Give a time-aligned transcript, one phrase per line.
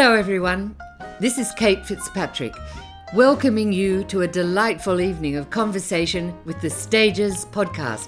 [0.00, 0.76] Hello, everyone.
[1.18, 2.54] This is Kate Fitzpatrick,
[3.14, 8.06] welcoming you to a delightful evening of conversation with the Stages podcast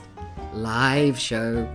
[0.52, 1.68] live show.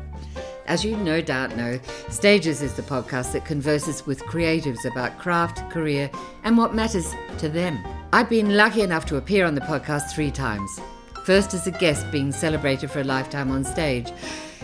[0.67, 1.77] As you no doubt know,
[2.09, 6.09] Stages is the podcast that converses with creatives about craft, career,
[6.45, 7.77] and what matters to them.
[8.13, 10.79] I've been lucky enough to appear on the podcast three times.
[11.25, 14.13] First as a guest being celebrated for a lifetime on stage,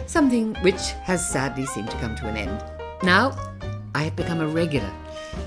[0.06, 2.64] something which has sadly seemed to come to an end.
[3.04, 3.38] Now,
[3.94, 4.90] I have become a regular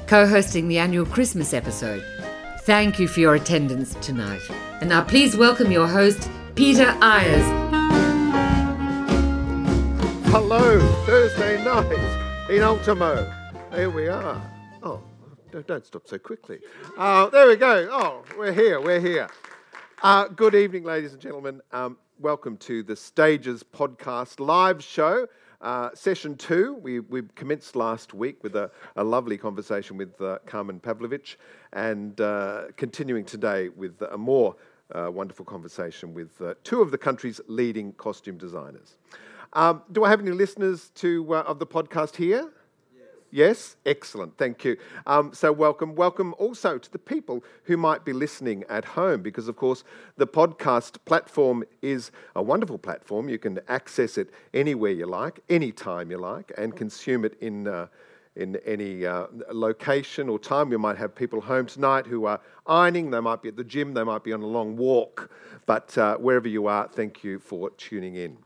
[0.07, 2.05] co hosting the annual Christmas episode.
[2.63, 4.43] Thank you for your attendance tonight.
[4.81, 7.45] And now please welcome your host, Peter Ayres.
[10.31, 13.31] Hello, Thursday night in Ultimo.
[13.75, 14.41] Here we are.
[14.83, 15.03] Oh,
[15.67, 16.59] don't stop so quickly.
[16.99, 17.89] Uh, there we go.
[17.91, 19.29] Oh, we're here, we're here.
[20.03, 21.61] Uh, good evening, ladies and gentlemen.
[21.73, 25.27] Um, welcome to the Stages Podcast live show.
[25.65, 30.37] Uh, session two, we, we commenced last week with a, a lovely conversation with uh,
[30.45, 31.37] Carmen Pavlovic,
[31.73, 34.55] and uh, continuing today with a more
[34.95, 38.97] uh, wonderful conversation with uh, two of the country's leading costume designers.
[39.55, 42.53] Um, do I have any listeners to, of the podcast here?
[43.35, 43.75] Yes?
[43.85, 44.39] Excellent.
[44.39, 44.77] Thank you.
[45.09, 45.97] Um, so, welcome.
[45.97, 49.83] Welcome also to the people who might be listening at home, because, of course,
[50.17, 53.29] the podcast platform is a wonderful platform.
[53.29, 57.67] You can access it anywhere you like, anytime you like, and consume it in.
[57.67, 57.89] Uh,
[58.37, 60.69] in any uh, location or time.
[60.69, 63.95] We might have people home tonight who are ironing, they might be at the gym,
[63.95, 65.31] they might be on a long walk.
[65.67, 68.37] But uh, wherever you are, thank you for tuning in.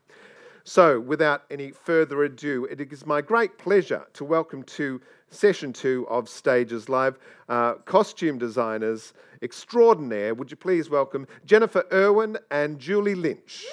[0.68, 6.06] So, without any further ado, it is my great pleasure to welcome to session two
[6.10, 7.18] of Stages Live
[7.48, 10.34] uh, costume designers extraordinaire.
[10.34, 13.64] Would you please welcome Jennifer Irwin and Julie Lynch?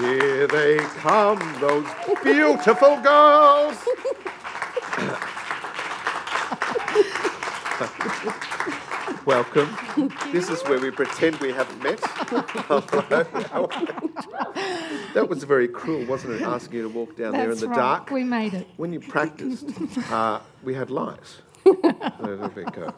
[0.00, 1.86] Here they come, those
[2.24, 3.76] beautiful girls.
[9.26, 9.76] Welcome.
[10.32, 12.00] This is where we pretend we haven't met.
[15.14, 16.42] that was very cruel, wasn't it?
[16.42, 17.76] Asking you to walk down That's there in the right.
[17.76, 18.10] dark.
[18.10, 18.68] We made it.
[18.76, 19.66] When you practiced,
[20.10, 21.38] uh, we had lights.
[21.64, 22.92] go.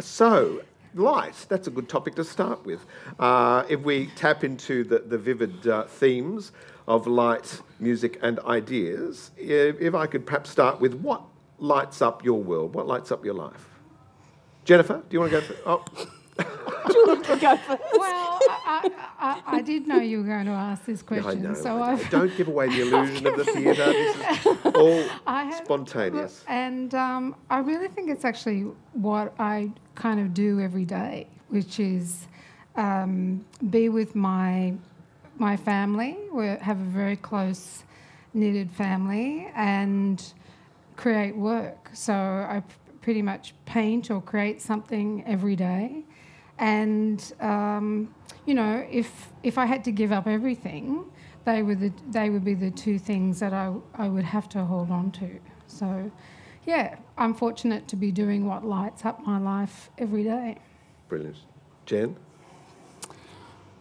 [0.00, 0.62] So,
[0.94, 2.84] light, that's a good topic to start with.
[3.18, 6.52] Uh, if we tap into the, the vivid uh, themes
[6.86, 11.22] of light, music, and ideas, if, if I could perhaps start with what
[11.58, 13.75] lights up your world, what lights up your life?
[14.66, 15.46] Jennifer, do you want to go?
[15.46, 15.84] For, oh.
[16.92, 17.82] Julie can go first.
[17.94, 21.54] Well, I, I, I, did know you were going to ask this question, I know,
[21.54, 22.02] so I I know.
[22.10, 23.86] don't give away the illusion of the theatre.
[23.86, 26.44] This is all I have- spontaneous.
[26.46, 31.80] And um, I really think it's actually what I kind of do every day, which
[31.80, 32.26] is
[32.76, 34.74] um, be with my
[35.38, 36.16] my family.
[36.32, 37.84] We have a very close
[38.34, 40.22] knitted family and
[40.96, 41.90] create work.
[41.94, 42.74] So I p-
[43.06, 46.02] pretty much paint or create something every day.
[46.58, 48.12] And um,
[48.46, 51.04] you know, if if I had to give up everything,
[51.44, 54.64] they were the, they would be the two things that I I would have to
[54.64, 55.38] hold on to.
[55.68, 56.10] So,
[56.66, 60.56] yeah, I'm fortunate to be doing what lights up my life every day.
[61.08, 61.36] Brilliant.
[61.84, 62.16] Jen?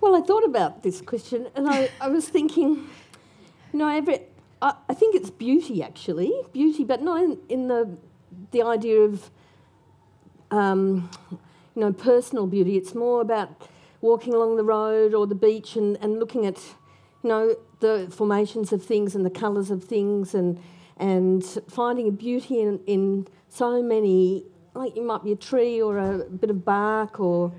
[0.01, 2.69] Well, I thought about this question and I, I was thinking,
[3.73, 4.19] you know, every,
[4.61, 7.97] I, I think it's beauty actually, beauty, but not in, in the,
[8.51, 9.29] the idea of,
[10.51, 12.77] um, you know, personal beauty.
[12.77, 13.69] It's more about
[14.01, 16.57] walking along the road or the beach and, and looking at,
[17.23, 20.59] you know, the formations of things and the colours of things and,
[20.97, 24.43] and finding a beauty in, in so many,
[24.73, 27.51] like it might be a tree or a bit of bark or,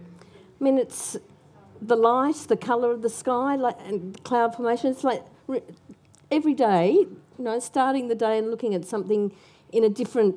[0.61, 1.17] I mean, it's
[1.81, 4.91] the light, the colour of the sky, like and cloud formation.
[4.91, 5.23] It's like
[6.31, 9.33] every day, you know, starting the day and looking at something
[9.73, 10.37] in a different,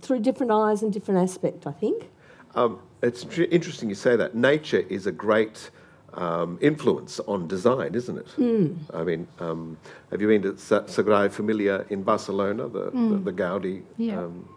[0.00, 1.66] through different eyes and different aspect.
[1.66, 2.10] I think.
[2.54, 4.34] Um, it's tr- interesting you say that.
[4.34, 5.70] Nature is a great
[6.14, 8.28] um, influence on design, isn't it?
[8.36, 8.74] Hmm.
[8.92, 9.76] I mean, um,
[10.10, 13.82] have you been to Sa- Sagrada Familia in Barcelona, the, the, the Gaudi?
[13.96, 14.20] Yeah.
[14.20, 14.48] Um,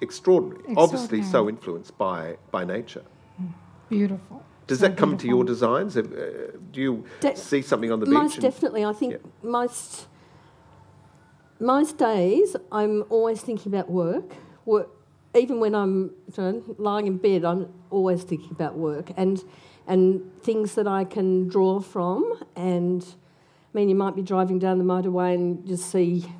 [0.00, 0.62] extraordinary.
[0.76, 3.02] Obviously, so influenced by, by nature.
[3.88, 4.44] Beautiful.
[4.68, 5.80] Does so that come to your beautiful.
[5.82, 5.96] designs?
[5.96, 8.14] Uh, do you De- see something on the beach?
[8.14, 8.84] Most definitely.
[8.84, 9.18] I think Yeah.
[9.42, 10.06] most
[11.58, 14.32] most days I'm always thinking about work.
[14.64, 14.88] Work,
[15.34, 19.42] even when I'm you know, lying in bed, I'm always thinking about work and
[19.86, 22.40] and things that I can draw from.
[22.54, 26.32] And I mean, you might be driving down the motorway and just see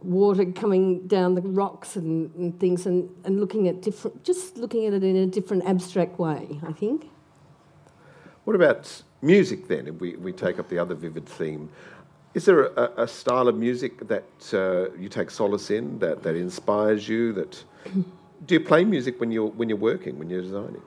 [0.00, 4.86] water coming down the rocks and, and things, and, and looking at different, just looking
[4.86, 6.60] at it in a different abstract way.
[6.66, 7.10] I think.
[8.44, 9.88] What about music then?
[9.88, 11.70] If we, we take up the other vivid theme,
[12.34, 16.34] is there a, a style of music that uh, you take solace in, that, that
[16.34, 17.32] inspires you?
[17.32, 17.64] That
[18.46, 20.82] do you play music when you're when you're working, when you're designing?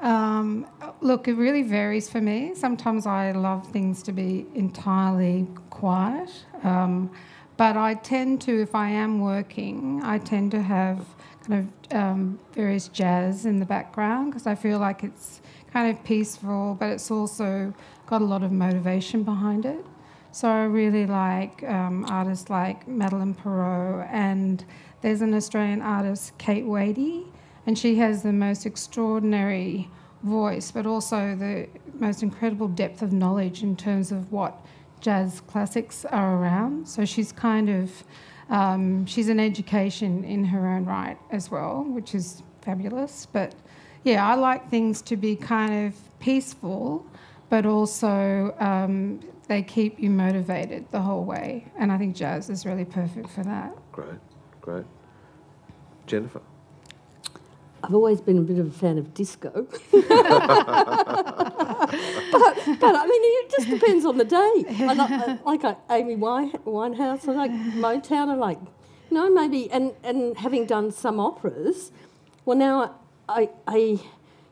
[0.00, 0.66] Um,
[1.00, 2.54] look, it really varies for me.
[2.54, 6.30] Sometimes I love things to be entirely quiet,
[6.62, 7.10] um,
[7.56, 11.04] but I tend to, if I am working, I tend to have
[11.44, 15.40] kind of um, various jazz in the background because I feel like it's
[15.72, 17.74] kind of peaceful, but it's also
[18.06, 19.84] got a lot of motivation behind it.
[20.30, 24.64] So I really like um, artists like Madeleine Peyroux, and
[25.00, 27.24] there's an Australian artist, Kate Wadey,
[27.66, 29.90] and she has the most extraordinary
[30.22, 34.64] voice, but also the most incredible depth of knowledge in terms of what
[35.00, 36.88] jazz classics are around.
[36.88, 38.04] So she's kind of
[38.50, 43.26] um, she's an education in her own right as well, which is fabulous.
[43.26, 43.54] But
[44.04, 47.04] yeah, I like things to be kind of peaceful,
[47.50, 51.66] but also um, they keep you motivated the whole way.
[51.76, 53.74] And I think jazz is really perfect for that.
[53.92, 54.20] Great,
[54.60, 54.84] great.
[56.06, 56.42] Jennifer.
[57.82, 59.50] I've always been a bit of a fan of disco.
[59.90, 60.08] but,
[62.80, 64.64] but I mean, it just depends on the day.
[64.68, 68.58] I like, I like uh, Amy Winehouse, I like Motown, I like,
[69.10, 71.92] you know, maybe, and, and having done some operas,
[72.44, 72.96] well, now
[73.28, 74.00] I, I you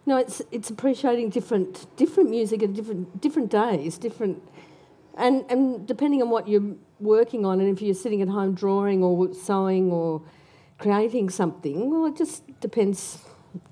[0.07, 4.41] know, it's, it's appreciating different, different music at different, different days, different,
[5.17, 9.03] and, and depending on what you're working on, and if you're sitting at home drawing
[9.03, 10.23] or sewing or
[10.79, 13.19] creating something, well, it just depends,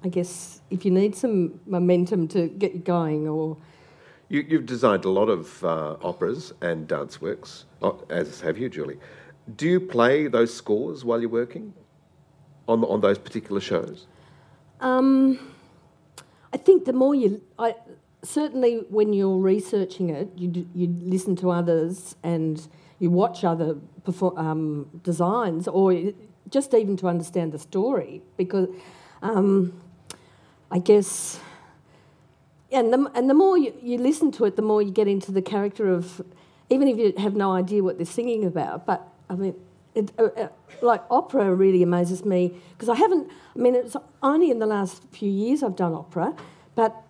[0.02, 3.56] I guess, if you need some momentum to get you going or.
[4.28, 8.68] You, you've designed a lot of uh, operas and dance works, uh, as have you,
[8.68, 8.98] Julie.
[9.56, 11.74] Do you play those scores while you're working
[12.66, 14.06] on, on those particular shows?
[14.80, 15.38] Um,
[16.52, 17.74] I think the more you, I
[18.24, 22.66] certainly when you're researching it, you d- you listen to others and
[22.98, 23.76] you watch other
[24.06, 26.12] perfor- um, designs, or
[26.48, 28.68] just even to understand the story, because
[29.22, 29.72] um,
[30.70, 31.38] I guess.
[32.72, 35.30] And the, and the more you, you listen to it, the more you get into
[35.30, 36.20] the character of,
[36.70, 38.84] even if you have no idea what they're singing about.
[38.84, 39.54] But I mean,
[39.94, 40.48] it, uh, uh,
[40.82, 43.30] like opera really amazes me because I haven't.
[43.54, 46.34] I mean, it's only in the last few years I've done opera,
[46.74, 47.03] but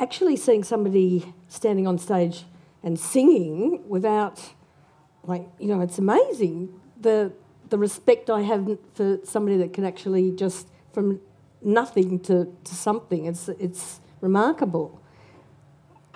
[0.00, 2.44] actually seeing somebody standing on stage
[2.82, 4.40] and singing without,
[5.24, 7.32] like, you know, it's amazing the
[7.68, 11.20] the respect I have for somebody that can actually just from
[11.62, 13.26] nothing to, to something.
[13.26, 15.00] It's it's remarkable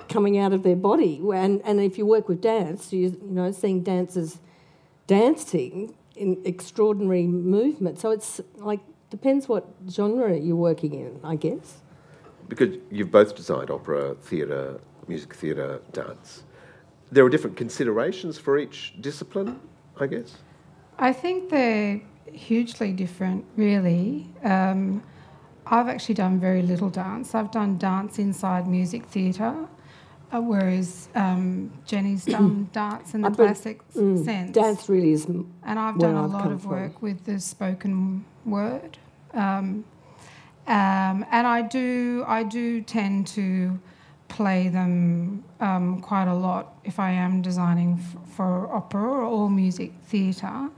[0.09, 1.21] coming out of their body.
[1.33, 4.39] And and if you work with dance, you you know, seeing dancers
[5.07, 8.01] dancing in extraordinary movement.
[8.01, 11.81] So it's like depends what genre you're working in, I guess.
[12.49, 16.43] Because you've both designed opera, theatre, music theatre, dance.
[17.11, 19.61] There are different considerations for each discipline,
[20.01, 20.37] I guess.
[20.99, 22.01] I think they're
[22.33, 24.29] hugely different, really.
[24.43, 25.03] Um,
[25.67, 27.35] I've actually done very little dance.
[27.35, 29.55] I've done dance inside music theatre,
[30.33, 34.51] uh, whereas um, Jenny's done dance in the I bet- classic s- Mm, sense.
[34.53, 36.71] Dance really is m- and I've where done a I've lot come of from.
[36.73, 38.99] work with the spoken word,
[39.33, 39.85] um,
[40.67, 43.79] um, and I do I do tend to
[44.29, 49.93] play them um, quite a lot if I am designing f- for opera or music
[50.05, 50.71] theatre.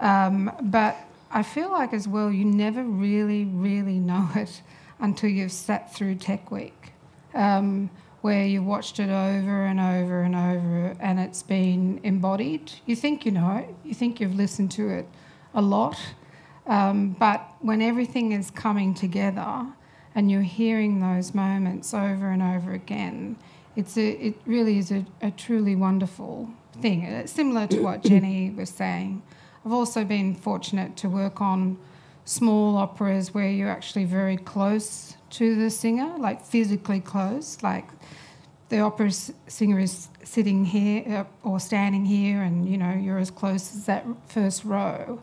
[0.00, 0.96] Um, but
[1.30, 4.62] I feel like as well you never really really know it
[5.00, 6.92] until you've sat through Tech Week.
[7.34, 7.90] Um,
[8.26, 12.72] where you've watched it over and over and over and it's been embodied.
[12.84, 15.06] You think you know it, you think you've listened to it
[15.54, 15.96] a lot,
[16.66, 19.66] um, but when everything is coming together
[20.14, 23.36] and you're hearing those moments over and over again,
[23.76, 26.48] it's a, it really is a, a truly wonderful
[26.80, 27.02] thing.
[27.02, 29.22] It's similar to what Jenny was saying.
[29.64, 31.78] I've also been fortunate to work on
[32.24, 37.86] small operas where you're actually very close to the singer, like physically close, like
[38.68, 41.04] the opera s- singer is sitting here
[41.44, 45.20] uh, or standing here, and you know you're as close as that first row,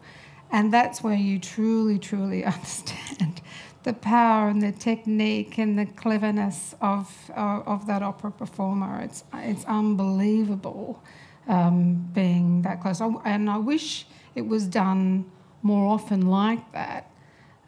[0.53, 3.41] and that's where you truly, truly understand
[3.83, 9.01] the power and the technique and the cleverness of of, of that opera performer.
[9.01, 11.03] It's it's unbelievable
[11.50, 14.05] um, being that close, and I wish
[14.36, 15.25] it was done
[15.62, 17.10] more often like that.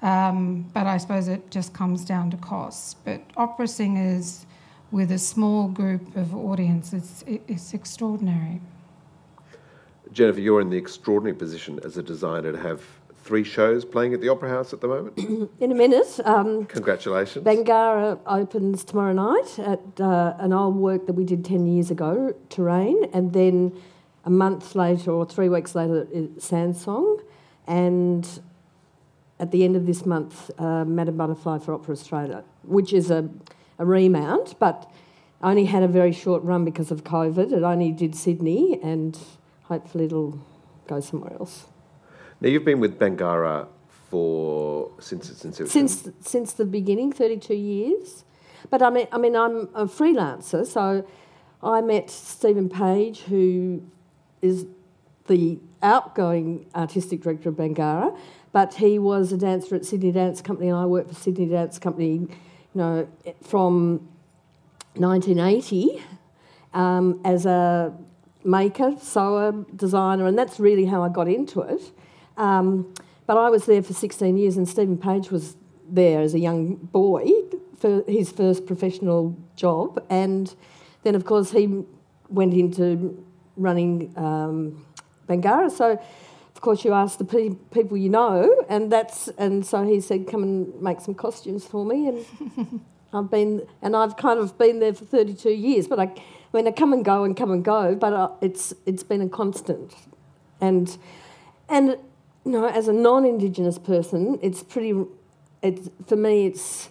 [0.02, 2.94] Um, but I suppose it just comes down to costs.
[2.94, 4.46] But opera singers
[4.92, 8.62] with a small group of audience, it's, it's extraordinary.
[10.16, 12.82] Jennifer, you're in the extraordinary position as a designer to have
[13.26, 15.18] three shows playing at the Opera House at the moment.
[15.60, 16.22] in a minute.
[16.24, 17.46] Um, Congratulations.
[17.46, 22.34] Bangarra opens tomorrow night at uh, an old work that we did 10 years ago,
[22.50, 23.78] Terrain, and then
[24.24, 26.08] a month later or three weeks later,
[26.38, 27.20] Sandsong.
[27.68, 28.40] And
[29.38, 33.30] at the end of this month, uh, Madame Butterfly for Opera Australia, which is a,
[33.78, 34.90] a remount, but
[35.42, 37.52] only had a very short run because of COVID.
[37.52, 39.20] It only did Sydney, and
[39.68, 40.40] hopefully it'll
[40.88, 41.66] go somewhere else.
[42.42, 43.68] Now you've been with Bangarra
[44.10, 45.68] for since its inception.
[45.68, 48.24] Since since the beginning, thirty two years.
[48.70, 51.06] But I mean, I mean, I'm a freelancer, so
[51.62, 53.84] I met Stephen Page, who
[54.42, 54.66] is
[55.28, 58.18] the outgoing artistic director of Bangarra,
[58.52, 61.80] but he was a dancer at Sydney Dance Company, and I worked for Sydney Dance
[61.80, 62.30] Company, you
[62.74, 63.08] know,
[63.42, 64.08] from
[64.96, 66.04] 1980
[66.74, 67.94] um, as a
[68.46, 71.92] maker, sewer, designer, and that's really how I got into it.
[72.38, 72.94] Um,
[73.26, 75.56] but I was there for 16 years, and Stephen Page was
[75.90, 77.26] there as a young boy
[77.80, 80.54] for his first professional job, and
[81.04, 81.84] then of course he
[82.30, 83.24] went into
[83.58, 84.86] running um,
[85.28, 85.72] Bangarra.
[85.72, 85.92] So,
[86.56, 90.28] of course, you ask the pe- people you know, and that's and so he said,
[90.28, 92.82] "Come and make some costumes for me." And
[93.14, 95.88] I've been and I've kind of been there for 32 years.
[95.88, 96.14] But I,
[96.56, 99.22] I mean, I come and go and come and go, but uh, it's it's been
[99.22, 99.94] a constant,
[100.62, 100.98] and
[101.68, 101.98] and
[102.46, 104.94] you know, as a non-Indigenous person, it's pretty.
[105.62, 106.90] It's for me, it's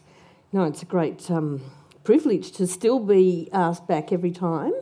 [0.52, 1.62] you know, it's a great um,
[2.02, 4.74] privilege to still be asked back every time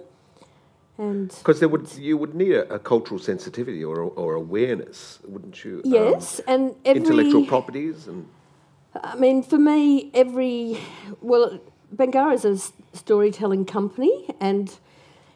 [0.98, 5.64] and because there would you would need a, a, cultural sensitivity or or awareness, wouldn't
[5.64, 5.80] you?
[5.84, 8.26] Yes, um, and every, intellectual properties and.
[8.94, 10.78] I mean, for me, every
[11.22, 11.58] well,
[11.94, 14.76] Bangarra is a storytelling company, and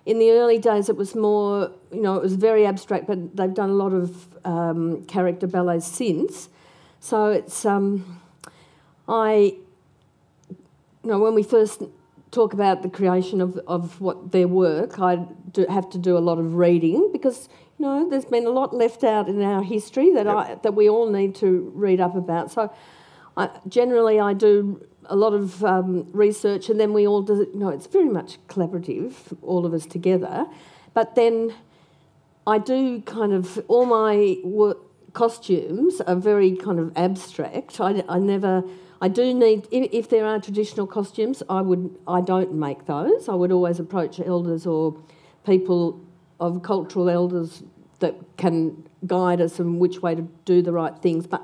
[0.04, 3.54] in the early days it was more, you know, it was very abstract, but they've
[3.54, 6.48] done a lot of um, character ballets since.
[7.00, 8.20] So it's um,
[9.08, 9.54] I,
[10.48, 10.56] you
[11.04, 11.82] know, when we first
[12.30, 15.16] talk about the creation of, of what their work, I
[15.52, 17.48] do have to do a lot of reading because
[17.78, 20.36] you know there's been a lot left out in our history that yep.
[20.36, 22.50] I that we all need to read up about.
[22.50, 22.72] So,
[23.36, 27.48] I, generally, I do a lot of um, research, and then we all do.
[27.52, 30.46] You know, it's very much collaborative, all of us together.
[30.94, 31.54] But then,
[32.46, 34.78] I do kind of all my work,
[35.12, 37.80] costumes are very kind of abstract.
[37.80, 38.64] I, I never
[39.00, 43.28] I do need, if, if, there are traditional costumes, I would, I don't make those.
[43.28, 44.96] I would always approach elders or
[45.44, 46.00] people
[46.40, 47.62] of cultural elders
[48.00, 51.26] that can guide us in which way to do the right things.
[51.26, 51.42] But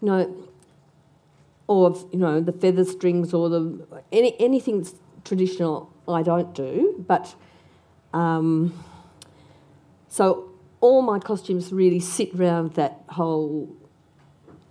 [0.00, 0.49] you know,
[1.70, 4.84] or you know, the feather strings or the any anything
[5.24, 7.04] traditional, I don't do.
[7.06, 7.36] But
[8.12, 8.74] um,
[10.08, 10.50] so
[10.80, 13.76] all my costumes really sit around that whole.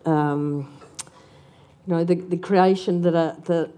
[0.06, 0.74] Um,
[1.88, 3.72] you know, the, the creation that are the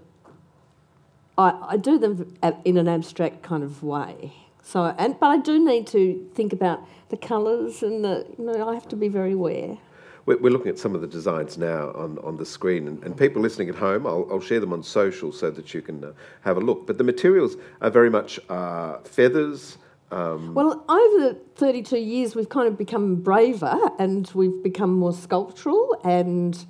[1.38, 4.32] I, I do them in an abstract kind of way.
[4.64, 8.68] So, and but I do need to think about the colours and the you know
[8.68, 9.78] I have to be very aware.
[10.24, 13.42] We're looking at some of the designs now on, on the screen, and, and people
[13.42, 16.12] listening at home, I'll, I'll, share them on social so that you can uh,
[16.42, 16.86] have a look.
[16.86, 19.78] But the materials are very much uh, feathers.
[20.12, 26.00] Um, well, over 32 years, we've kind of become braver and we've become more sculptural
[26.04, 26.64] and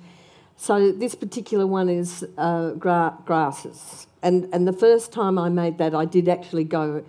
[0.55, 4.07] so this particular one is uh, gra- grasses.
[4.21, 7.03] And, and the first time I made that, I did actually go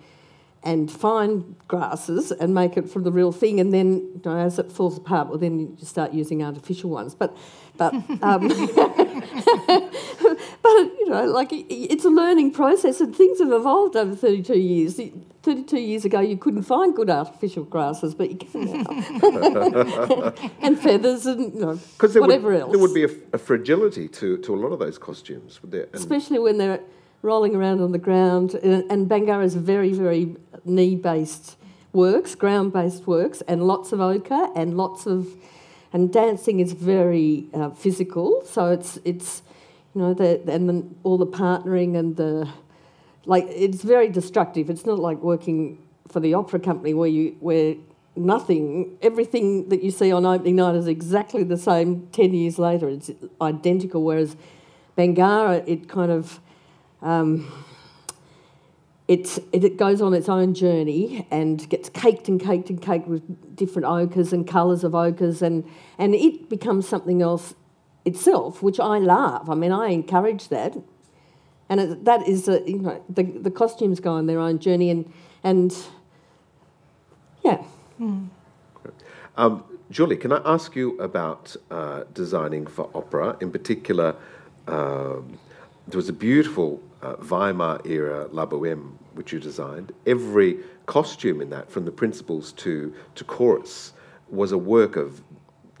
[0.65, 3.59] and find grasses and make it from the real thing.
[3.59, 7.13] And then, you know, as it falls apart, well, then you start using artificial ones.
[7.13, 7.37] But,
[7.77, 7.93] but,
[8.23, 8.57] um, but
[10.99, 14.99] you know, like it's a learning process, and things have evolved over 32 years.
[15.43, 20.33] 32 years ago, you couldn't find good artificial grasses, but you can now.
[20.61, 22.71] and feathers and you know, whatever would, else.
[22.71, 25.87] There would be a, a, fragility to, to a lot of those costumes, would there?
[25.93, 26.79] Especially when they're
[27.25, 28.53] rolling around on the ground.
[28.53, 31.57] And, and Bangarra is very, very knee based
[31.91, 35.27] works, ground based works, and lots of ochre and lots of.
[35.91, 39.41] And dancing is very uh, physical, so it's it's
[39.93, 42.49] you know the, and the, all the partnering and the
[43.25, 44.69] like it's very destructive.
[44.69, 47.75] It's not like working for the opera company where you where
[48.15, 52.89] nothing, everything that you see on opening night is exactly the same ten years later.
[52.89, 54.03] It's identical.
[54.03, 54.35] Whereas
[54.97, 56.39] Bangarra, it kind of
[57.05, 57.51] um,
[59.07, 63.55] it, it goes on its own journey and gets caked and caked and caked with
[63.55, 65.63] different ochres and colours of ochres, and,
[65.97, 67.53] and it becomes something else
[68.03, 69.49] itself, which I love.
[69.49, 70.75] I mean, I encourage that.
[71.69, 74.89] And it, that is, a, you know, the, the costumes go on their own journey,
[74.89, 75.11] and,
[75.43, 75.75] and
[77.43, 77.63] yeah.
[77.99, 78.29] Mm.
[79.37, 83.37] Um, Julie, can I ask you about uh, designing for opera?
[83.41, 84.15] In particular,
[84.67, 85.37] um,
[85.87, 89.93] there was a beautiful uh, Weimar era La Boheme, which you designed.
[90.05, 93.93] Every costume in that, from the principals to, to chorus,
[94.29, 95.21] was a work of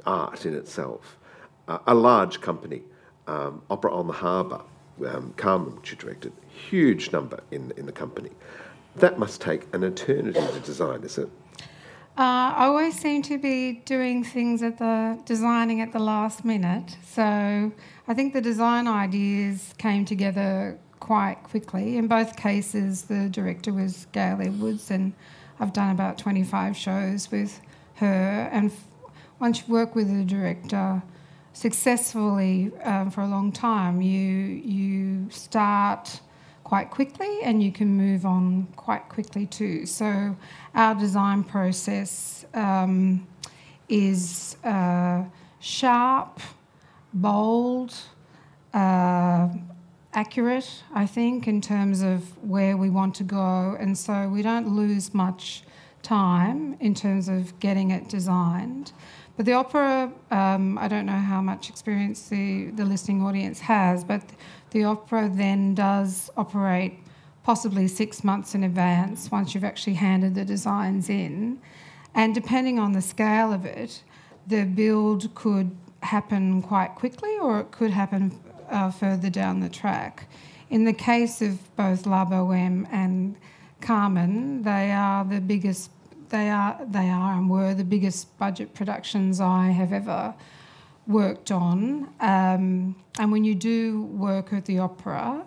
[0.05, 1.17] art in itself.
[1.67, 2.83] Uh, a large company,
[3.27, 4.61] um, Opera on the Harbour,
[5.07, 6.31] um, Carmen, which you directed,
[6.69, 8.29] huge number in, in the company.
[8.95, 11.29] That must take an eternity to design, is it?
[12.17, 16.95] Uh, I always seem to be doing things at the designing at the last minute.
[17.05, 17.73] So
[18.07, 21.97] I think the design ideas came together quite quickly.
[21.97, 25.13] In both cases, the director was Gail Edwards, and
[25.59, 27.61] I've done about 25 shows with
[27.97, 28.49] her.
[28.51, 28.71] And
[29.39, 31.03] once you work with a director
[31.53, 34.31] successfully um, for a long time, you
[34.75, 36.21] you start
[36.63, 39.85] quite quickly and you can move on quite quickly too.
[39.85, 40.35] So
[40.73, 43.27] our design process um,
[43.87, 45.25] is uh,
[45.59, 46.39] sharp,
[47.13, 47.93] bold,
[48.73, 49.49] uh,
[50.15, 53.77] accurate, I think, in terms of where we want to go.
[53.79, 55.63] And so we don't lose much
[56.01, 58.93] time in terms of getting it designed.
[59.35, 64.03] But the opera, um, I don't know how much experience the, the listening audience has,
[64.03, 64.21] but
[64.71, 66.99] the opera then does operate
[67.43, 71.59] possibly six months in advance once you've actually handed the designs in.
[72.13, 74.01] And depending on the scale of it,
[74.47, 78.31] the build could happen quite quickly or it could happen
[78.69, 80.27] uh, further down the track.
[80.69, 83.35] In the case of both La Boheme and
[83.81, 85.91] Carmen, they are the biggest.
[86.29, 90.33] They are, they are and were the biggest budget productions I have ever
[91.05, 92.09] worked on.
[92.19, 95.45] Um, and when you do work at the opera,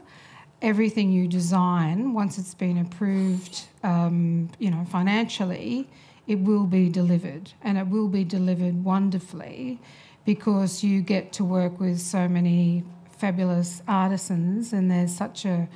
[0.62, 5.88] everything you design, once it's been approved, um, you know, financially,
[6.28, 9.80] it will be delivered, and it will be delivered wonderfully,
[10.24, 12.84] because you get to work with so many
[13.18, 15.68] fabulous artisans, and there's such a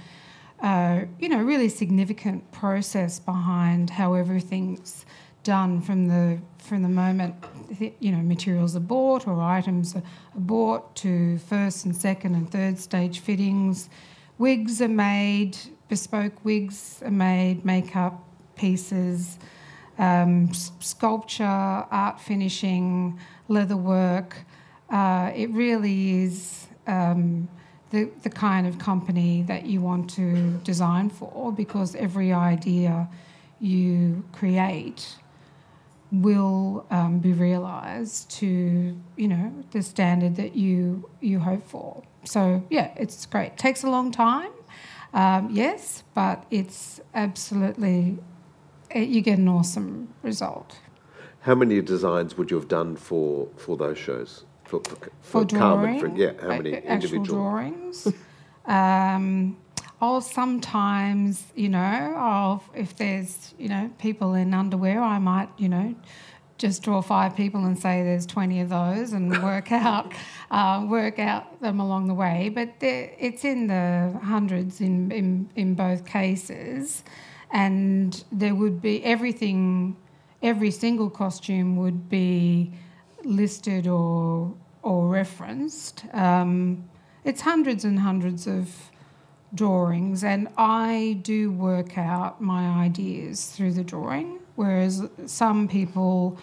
[0.62, 5.04] uh, you know, really significant process behind how everything's
[5.42, 7.34] done from the from the moment
[7.98, 10.02] you know materials are bought or items are
[10.36, 13.90] bought to first and second and third stage fittings.
[14.38, 15.56] Wigs are made,
[15.88, 18.24] bespoke wigs are made, makeup
[18.54, 19.38] pieces,
[19.98, 24.36] um, sculpture, art finishing, leather work.
[24.88, 27.48] Uh, it really is um,
[27.90, 33.08] the, the kind of company that you want to design for because every idea
[33.60, 35.16] you create
[36.12, 42.02] will um, be realised to you know the standard that you you hope for.
[42.24, 43.56] So yeah, it's great.
[43.56, 44.52] takes a long time,
[45.14, 48.18] um, yes, but it's absolutely
[48.90, 50.78] eh, you get an awesome result.
[51.40, 54.44] How many designs would you have done for for those shows?
[54.72, 58.08] For, for, for, for drawing, Carmen, for, yeah, how many actual individual drawings?
[58.64, 59.58] um,
[60.00, 65.68] or sometimes, you know, I'll, if there's, you know, people in underwear, I might, you
[65.68, 65.94] know,
[66.56, 70.10] just draw five people and say there's 20 of those and work out
[70.50, 72.48] uh, work out them along the way.
[72.48, 77.04] But it's in the hundreds in, in, in both cases.
[77.50, 79.98] And there would be everything,
[80.42, 82.72] every single costume would be
[83.22, 86.04] listed or, or referenced.
[86.12, 86.88] Um,
[87.24, 88.90] it's hundreds and hundreds of
[89.54, 96.38] drawings, and I do work out my ideas through the drawing, whereas some people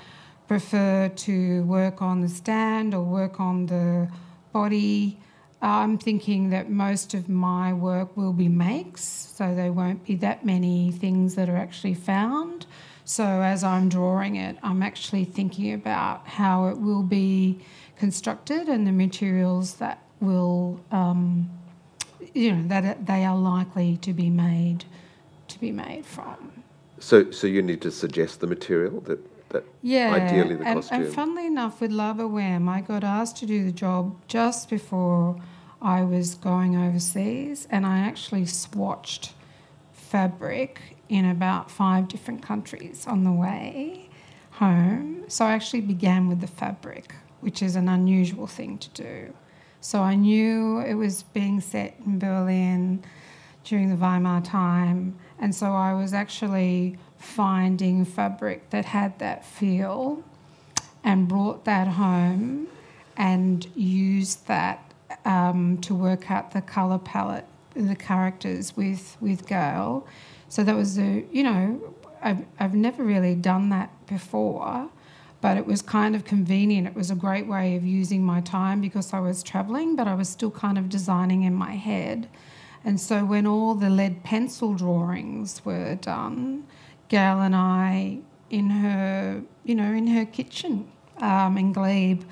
[0.48, 4.10] prefer to work on the stand or work on the
[4.52, 5.20] body.
[5.62, 10.46] I'm thinking that most of my work will be makes, so there won't be that
[10.46, 12.66] many things that are actually found.
[13.04, 17.60] So as I'm drawing it, I'm actually thinking about how it will be
[18.00, 21.50] constructed and the materials that will um,
[22.34, 24.86] you know that they are likely to be made
[25.48, 26.64] to be made from.
[27.00, 31.04] So, so you need to suggest the material that that yeah, ideally the and, costume.
[31.04, 35.42] And funnily enough, with La Boheme, I got asked to do the job just before
[35.82, 39.32] I was going overseas, and I actually swatched
[39.94, 44.10] fabric in about five different countries on the way
[44.52, 45.24] home.
[45.28, 49.34] So I actually began with the fabric, which is an unusual thing to do
[49.82, 53.04] So I knew it was being set in Berlin
[53.64, 55.18] during the Weimar time.
[55.40, 60.24] And so I was actually finding fabric that had that feel
[61.04, 62.68] and brought that home
[63.16, 64.92] and used that
[65.26, 70.06] um, to work out the colour palette, the characters with, with Gail.
[70.50, 74.90] So that was a, you know, I've, I've never really done that before,
[75.42, 76.88] but it was kind of convenient.
[76.88, 80.16] It was a great way of using my time because I was travelling, but I
[80.16, 82.28] was still kind of designing in my head.
[82.84, 86.66] And so when all the lead pencil drawings were done,
[87.08, 92.24] Gail and I, in her, you know, in her kitchen um, in Glebe,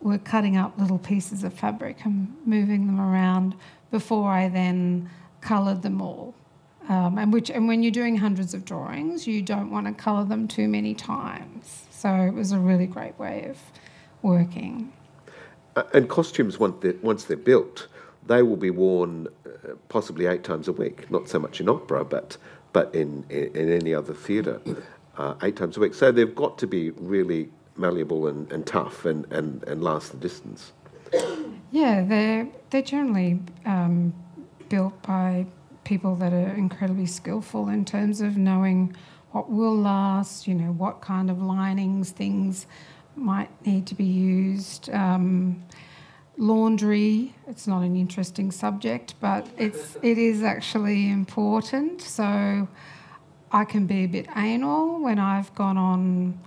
[0.00, 3.54] were cutting up little pieces of fabric and moving them around
[3.90, 6.34] before I then coloured them all.
[6.88, 10.24] Um, and which, and when you're doing hundreds of drawings, you don't want to colour
[10.24, 11.87] them too many times.
[11.98, 13.58] So it was a really great way of
[14.22, 14.92] working.
[15.74, 17.88] Uh, and costumes, once they're, once they're built,
[18.24, 21.10] they will be worn uh, possibly eight times a week.
[21.10, 22.36] Not so much in opera, but
[22.72, 24.60] but in in, in any other theatre,
[25.16, 25.92] uh, eight times a week.
[25.92, 30.18] So they've got to be really malleable and, and tough and, and, and last the
[30.18, 30.72] distance.
[31.72, 34.14] Yeah, they're they're generally um,
[34.68, 35.46] built by
[35.82, 38.94] people that are incredibly skillful in terms of knowing
[39.32, 40.46] what will last.
[40.46, 42.66] You know what kind of linings things
[43.16, 44.90] might need to be used.
[44.90, 45.64] Um,
[46.38, 52.68] laundry it's not an interesting subject but it's it is actually important so
[53.50, 56.38] i can be a bit anal when i've gone on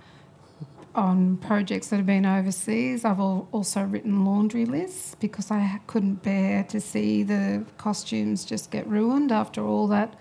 [0.94, 6.64] on projects that have been overseas i've also written laundry lists because i couldn't bear
[6.64, 10.14] to see the costumes just get ruined after all that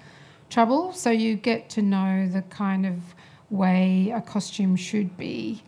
[0.52, 3.16] trouble so you get to know the kind of
[3.50, 5.64] way a costume should be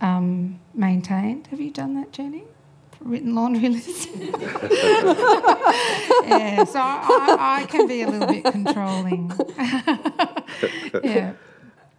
[0.00, 2.44] um, maintained have you done that jenny
[3.04, 4.08] written laundry list.
[4.14, 4.34] yeah,
[6.64, 9.32] so I, I, can be a little bit controlling.
[11.04, 11.32] yeah.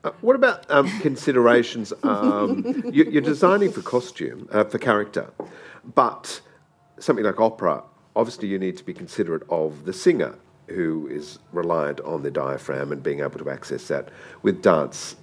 [0.03, 1.93] Uh, what about um, considerations?
[2.03, 5.31] Um, you, are designing for costume, uh, for character,
[5.95, 6.41] but
[6.99, 7.83] something like opera,
[8.15, 10.35] obviously you need to be considerate of the singer
[10.67, 14.09] who is reliant on the diaphragm and being able to access that.
[14.41, 15.15] With dance,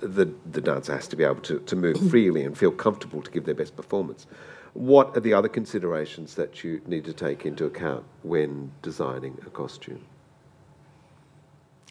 [0.00, 3.30] the, the dancer has to be able to, to move freely and feel comfortable to
[3.30, 4.26] give their best performance.
[4.74, 9.50] What are the other considerations that you need to take into account when designing a
[9.50, 10.04] costume?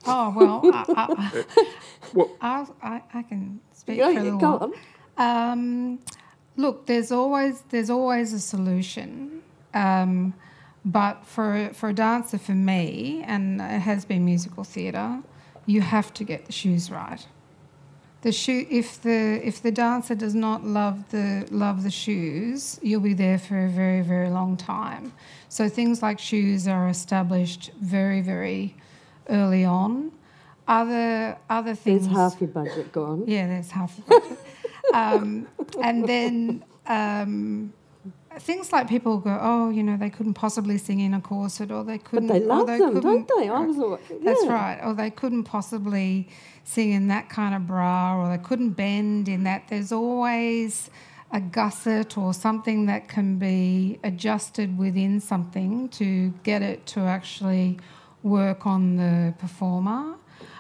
[0.06, 1.46] Oh well, I,
[2.14, 2.28] I,
[2.82, 4.74] I, I, can speak for a little while.
[5.18, 6.00] Um,
[6.56, 9.42] look, there's always there's always a solution,
[9.74, 10.34] um,
[10.86, 15.22] but for for a dancer, for me, and it has been musical theatre,
[15.66, 17.28] you have to get the shoes right.
[18.22, 23.00] The shoe if the if the dancer does not love the love the shoes you'll
[23.00, 25.14] be there for a very very long time.
[25.50, 28.76] So things like shoes are established very very
[29.30, 30.12] early on.
[30.68, 33.24] Other other things there's half your budget gone.
[33.28, 34.40] Yeah there's half your budget.
[34.94, 35.50] Um,
[35.82, 37.74] and then um,
[38.40, 41.84] things like people go, oh, you know, they couldn't possibly sing in a corset, or
[41.84, 42.28] they couldn't.
[42.28, 43.50] But they love they them, don't they?
[43.50, 44.18] I was, yeah.
[44.24, 44.80] That's right.
[44.84, 46.28] Or they couldn't possibly
[46.64, 49.68] sing in that kind of bra, or they couldn't bend in that.
[49.68, 50.90] There's always
[51.32, 57.78] a gusset or something that can be adjusted within something to get it to actually
[58.24, 60.16] work on the performer.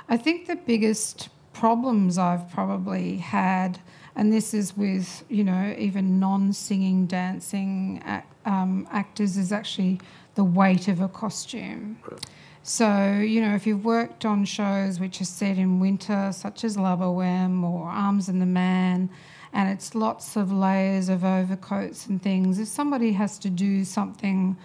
[0.09, 3.79] I think the biggest problems I've probably had
[4.17, 8.03] and this is with you know even non-singing dancing
[8.45, 10.01] um, actors is actually
[10.35, 11.97] the weight of a costume.
[12.63, 16.75] So you know if you've worked on shows which are set in winter such as
[16.77, 19.09] La Boheme or Arms and the Man
[19.53, 24.57] and it's lots of layers of overcoats and things if somebody has to do something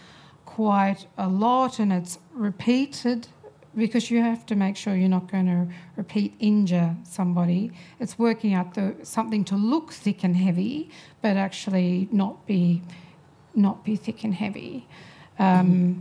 [0.47, 3.29] quite a lot and it's repeated
[3.77, 7.73] because you have to make sure you're not going to repeat injure somebody.
[8.01, 10.91] It's working out the something to look thick and heavy,
[11.23, 12.83] but actually not be
[13.55, 14.87] not be thick and heavy.
[15.39, 16.01] Um, mm-hmm.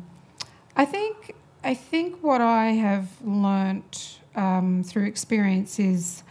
[0.76, 6.24] I think I think what I have learnt um, through experience is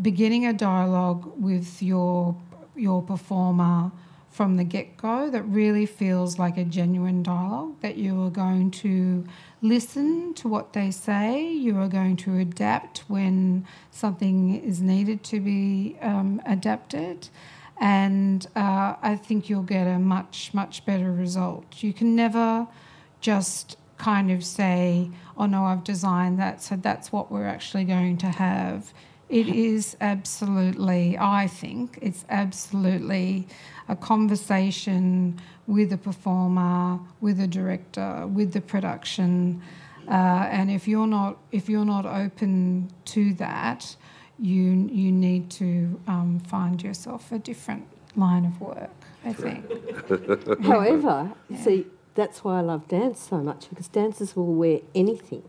[0.00, 2.36] beginning a dialogue with your
[2.74, 3.90] your performer
[4.30, 8.70] from the get go that really feels like a genuine dialogue that you are going
[8.70, 9.24] to
[9.68, 11.50] listen to what they say.
[11.50, 17.28] You are going to adapt when something is needed to be um, adapted.
[17.78, 21.82] And uh, I think you'll get a much, much better result.
[21.82, 22.66] You can never
[23.20, 28.18] just kind of say, oh no, I've designed that, so that's what we're actually going
[28.18, 28.92] to have.
[29.28, 33.48] It is absolutely, I think, it's absolutely
[33.88, 39.62] a conversation with a performer, with a director, with the production.
[40.08, 43.96] Uh, and if you're not if you're not open to that,
[44.38, 47.84] you you need to um, find yourself a different
[48.14, 48.90] line of work.
[49.24, 49.64] I think.
[50.64, 51.32] However,
[51.64, 51.86] see,
[52.16, 55.42] that's why I love dance so much because dancers will wear anything.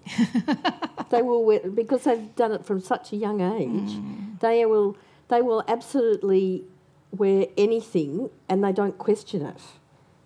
[1.09, 3.91] they will wear because they've done it from such a young age.
[3.93, 4.39] Mm.
[4.39, 4.97] They will
[5.29, 6.65] they will absolutely
[7.11, 9.61] wear anything and they don't question it.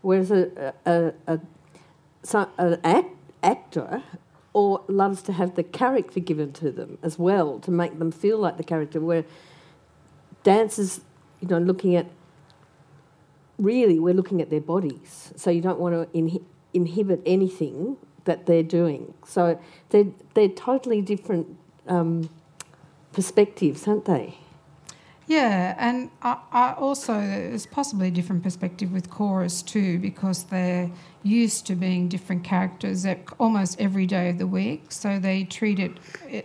[0.02, 1.40] Whereas a a, a,
[2.24, 4.04] so, an act, actor
[4.54, 8.40] or loves to have the character given to them as well to make them feel
[8.40, 9.00] like the character.
[9.00, 9.26] Where
[10.44, 11.02] dancers,
[11.40, 12.08] you know, looking at
[13.58, 15.34] really we're looking at their bodies.
[15.36, 19.14] So you don't want to inhi- inhibit anything that they're doing.
[19.26, 19.60] So
[19.90, 22.30] they're they're totally different um,
[23.14, 24.38] perspectives, aren't they?
[25.32, 30.92] Yeah, and I, I also there's possibly a different perspective with chorus too because they're
[31.24, 35.80] used to being different characters at almost every day of the week, so they treat
[35.80, 35.94] it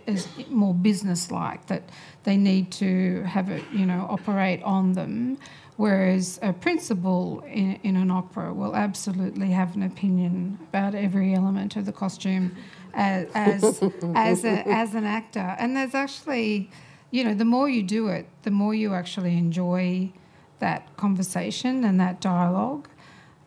[0.07, 1.83] as more business-like that
[2.23, 5.37] they need to have it, you know, operate on them.
[5.75, 11.75] Whereas a principal in, in an opera will absolutely have an opinion about every element
[11.75, 12.55] of the costume
[12.93, 13.63] as as
[14.15, 16.69] as, a, as an actor, and there's actually
[17.11, 20.11] you know, the more you do it, the more you actually enjoy
[20.59, 22.87] that conversation and that dialogue.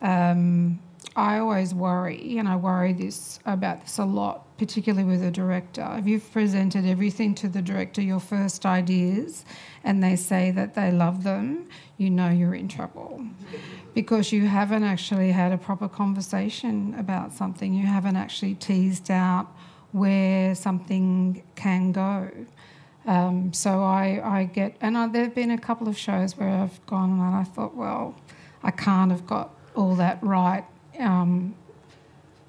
[0.01, 0.79] Um,
[1.15, 5.85] I always worry, and I worry this about this a lot, particularly with a director.
[5.97, 9.43] If you've presented everything to the director, your first ideas,
[9.83, 13.21] and they say that they love them, you know you're in trouble
[13.93, 17.73] because you haven't actually had a proper conversation about something.
[17.73, 19.47] You haven't actually teased out
[19.91, 22.31] where something can go.
[23.05, 26.49] Um, so I, I get, and I, there have been a couple of shows where
[26.49, 28.15] I've gone and I thought, well,
[28.63, 30.65] I can't have got all that right
[30.99, 31.55] um,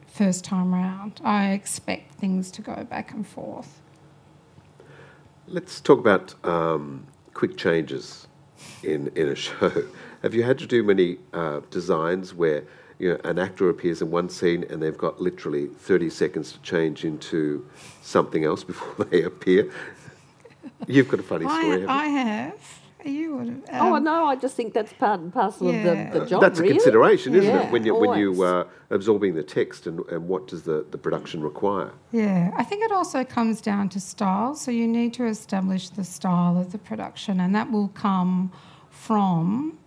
[0.06, 1.20] first time round.
[1.24, 3.80] I expect things to go back and forth.
[5.48, 8.26] Let's talk about um, quick changes
[8.82, 9.84] in, in a show.
[10.22, 12.64] Have you had to do many uh, designs where
[12.98, 16.60] you know, an actor appears in one scene and they've got literally 30 seconds to
[16.60, 17.68] change into
[18.02, 19.72] something else before they appear?
[20.86, 21.86] You've got a funny story.
[21.86, 22.78] I, I have.
[23.04, 23.62] You would have.
[23.72, 25.78] oh um, no, I just think that's part and parcel Yeah.
[25.78, 26.40] of the, the job.
[26.40, 27.72] That's a consideration, isn't Yeah, it?
[27.72, 31.42] When you when you uh, absorbing the text and, and what does the, the production
[31.42, 31.90] require?
[32.12, 34.54] Yeah, I think it also comes down to style.
[34.54, 38.52] So you need to establish the style of the production, and that will come
[38.90, 39.78] from,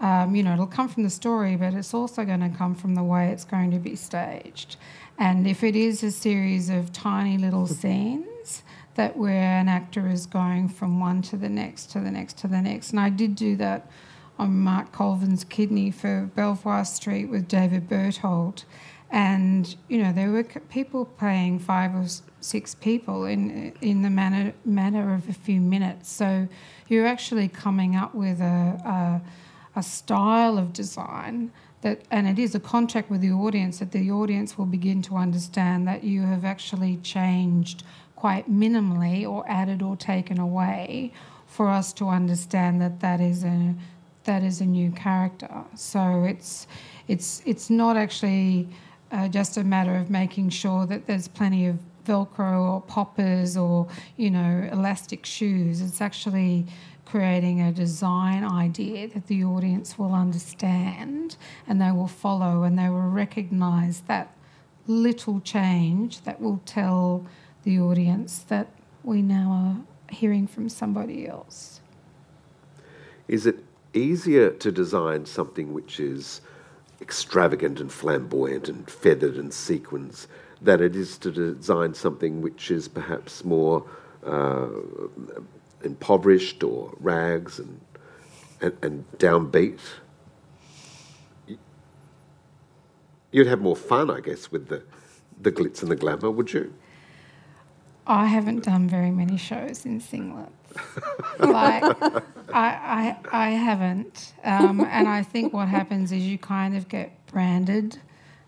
[0.00, 2.94] um, you know, it'll come from the story, but it's also going to come from
[2.94, 4.76] the way it's going to be staged.
[5.18, 8.62] And if it is a series of tiny little scenes,
[8.94, 12.48] that where an actor is going from one to the next to the next to
[12.48, 12.90] the next.
[12.90, 13.90] And I did do that
[14.38, 18.64] on Mark Colvin's Kidney for Belvoir Street with David Berthold.
[19.10, 22.06] And, you know, there were people playing five or
[22.40, 26.10] six people in, in the manner, matter of a few minutes.
[26.10, 26.48] So
[26.88, 29.22] you're actually coming up with a,
[29.74, 31.52] a, a style of design
[31.82, 35.16] that, and it is a contract with the audience that the audience will begin to
[35.16, 37.84] understand that you have actually changed
[38.22, 41.12] quite minimally or added or taken away
[41.48, 43.74] for us to understand that that is a
[44.22, 45.52] that is a new character.
[45.74, 46.68] So it's
[47.08, 48.68] it's it's not actually
[49.10, 53.88] uh, just a matter of making sure that there's plenty of Velcro or poppers or
[54.16, 55.80] you know elastic shoes.
[55.80, 56.66] It's actually
[57.04, 62.88] creating a design idea that the audience will understand and they will follow and they
[62.88, 64.32] will recognise that
[64.86, 67.26] little change that will tell
[67.62, 68.68] the audience that
[69.02, 71.80] we now are hearing from somebody else.
[73.28, 76.40] Is it easier to design something which is
[77.00, 80.28] extravagant and flamboyant and feathered and sequins
[80.60, 83.84] than it is to design something which is perhaps more
[84.24, 84.68] uh,
[85.82, 87.80] impoverished or rags and,
[88.60, 89.80] and, and downbeat?
[93.32, 94.82] You'd have more fun, I guess, with the,
[95.40, 96.72] the glitz and the glamour, would you?
[98.06, 100.50] I haven't done very many shows in singlets.
[101.38, 101.82] like,
[102.52, 104.32] I, I, I haven't.
[104.44, 107.98] Um, and I think what happens is you kind of get branded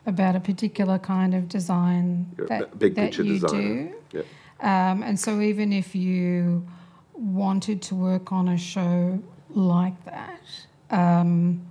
[0.07, 3.85] about a particular kind of design that, big that picture you designer.
[3.85, 3.95] do.
[4.13, 4.27] Yep.
[4.61, 6.67] Um, and so, even if you
[7.13, 10.41] wanted to work on a show like that,
[10.91, 11.63] um,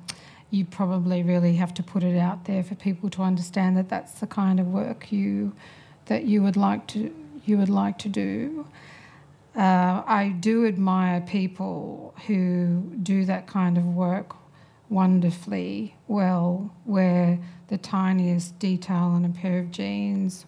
[0.49, 4.13] you probably really have to put it out there for people to understand that that's
[4.19, 5.53] the kind of work you
[6.05, 7.13] that you would like to
[7.45, 8.67] you would like to do.
[9.56, 14.36] uh, I do admire people who do that kind of work
[14.89, 20.45] wonderfully well, where the tiniest detail in a pair of jeans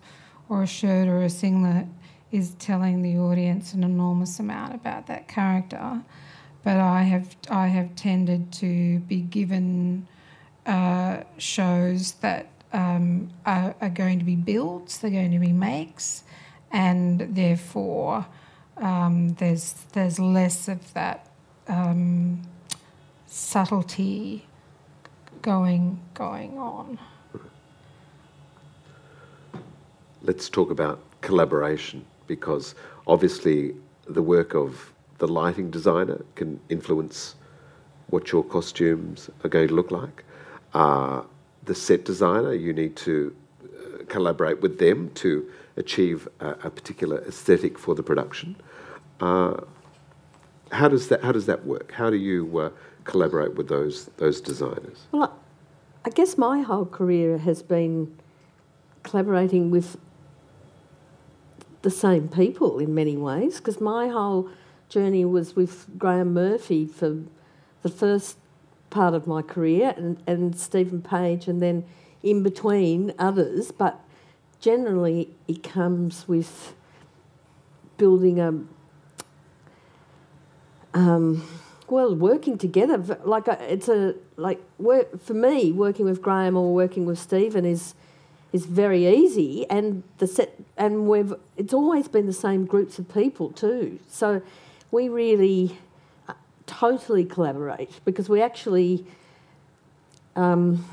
[0.50, 1.88] or a shirt or a singlet
[2.32, 6.02] is telling the audience an enormous amount about that character.
[6.64, 10.08] But I have I have tended to be given
[10.66, 16.24] uh, shows that um, are, are, going to be builds, they're going to be makes,
[16.76, 18.26] and therefore
[18.78, 21.28] um, there's there's less of that
[21.70, 22.42] um,
[23.28, 24.46] subtlety
[25.42, 27.00] going going on.
[30.22, 32.76] Let's talk about collaboration because
[33.08, 33.74] obviously
[34.10, 37.36] the work of the lighting designer can influence
[38.10, 40.26] what your costumes are going to look like.
[40.74, 41.22] Uh,
[41.64, 43.34] the set designer, you need to
[43.64, 48.56] uh, collaborate with them to achieve a, a particular aesthetic for the production.
[49.20, 49.62] Uh,
[50.72, 51.92] how does that How does that work?
[51.92, 52.70] How do you uh,
[53.04, 55.08] collaborate with those those designers?
[55.12, 55.38] Well,
[56.04, 58.18] I guess my whole career has been
[59.04, 59.98] collaborating with
[61.82, 64.50] the same people in many ways because my whole
[64.90, 67.24] journey was with Graeme Murphy for
[67.84, 68.38] the first
[68.90, 71.86] part of my career and, and Stephen Page and then
[72.24, 74.00] in between others, but
[74.60, 76.74] generally it comes with
[77.98, 78.54] building a
[80.96, 81.46] um,
[81.88, 85.72] well, working together, like it's a like work for me.
[85.72, 87.94] Working with Graeme or working with Stephen is
[88.54, 93.14] is very easy, and the set and we've it's always been the same groups of
[93.14, 94.00] people too.
[94.08, 94.42] So
[94.90, 95.78] we really
[96.28, 96.34] uh,
[96.66, 99.06] totally collaborate because we actually.
[100.36, 100.84] Um,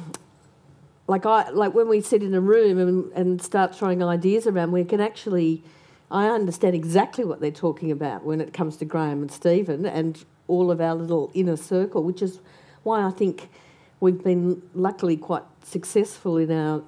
[1.07, 4.73] like I like when we sit in a room and, and start throwing ideas around,
[4.73, 5.63] we can actually
[6.11, 10.23] I understand exactly what they're talking about when it comes to Graeme and Stephen and
[10.47, 12.41] all of our little inner circle, which is
[12.83, 13.49] why I think
[14.01, 16.83] we've been luckily quite successful in our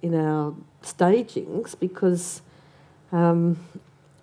[0.00, 2.42] in our stagings because
[3.10, 3.58] um,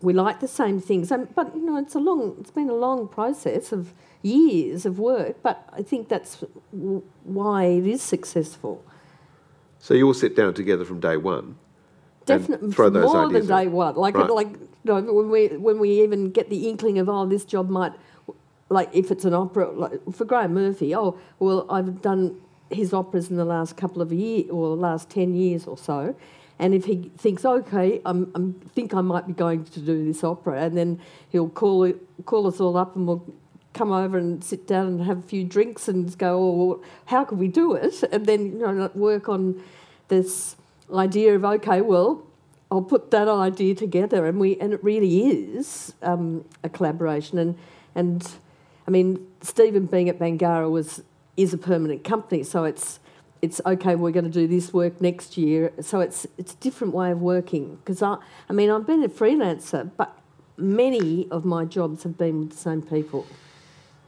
[0.01, 1.11] we like the same things.
[1.11, 4.99] Um, but you know, it's a long, it's been a long process of years of
[4.99, 5.41] work.
[5.43, 8.83] But I think that's w- why it is successful.
[9.85, 11.57] So you all sit down together from day one
[12.25, 13.95] definitely throw those more than day one.
[13.95, 14.29] Like right.
[14.31, 17.69] like you know, when we when we even get the inkling of oh this job
[17.69, 17.93] might
[18.69, 23.29] like if it's an opera like for Graeme Murphy oh well I've done his operas
[23.29, 26.15] in the last couple of years or the last ten years or so.
[26.57, 30.23] And if he thinks, okay, I'm, I'm think I might be going to do this
[30.23, 31.91] opera, and then he'll call
[32.25, 33.25] call us all up, and we'll
[33.75, 37.37] come over and sit down and have a few drinks and go, oh, how can
[37.37, 38.01] we do it?
[38.11, 39.61] And then you know work on
[40.07, 40.55] this
[40.91, 42.23] idea of okay, well,
[42.71, 47.37] I'll put that idea together, and we and it really is um, a collaboration.
[47.37, 47.57] And
[47.93, 48.27] and
[48.87, 51.03] I mean, Stephen being at Bangarra was
[51.37, 52.99] is a permanent company, so it's
[53.41, 53.95] it's okay.
[53.95, 57.21] We're going to do this work next year, so it's it's a different way of
[57.21, 57.75] working.
[57.75, 58.17] Because I
[58.49, 60.17] I mean, I've been a freelancer, but
[60.57, 63.27] many of my jobs have been with the same people.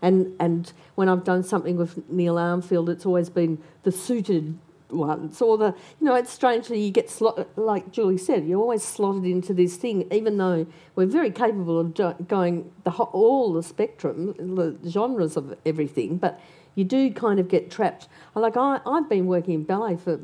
[0.02, 4.58] And and when I've done something with Neil Armfield, it's always been the suited
[4.90, 8.84] ones, or the you know, it's strangely you get slot, like Julie said, you're always
[8.84, 11.94] slotted into this thing, even though we're very capable of
[12.28, 16.40] going the all the spectrum, the genres of everything, but
[16.76, 18.08] you do kind of get trapped.
[18.36, 20.20] Like I, I've been working in ballet for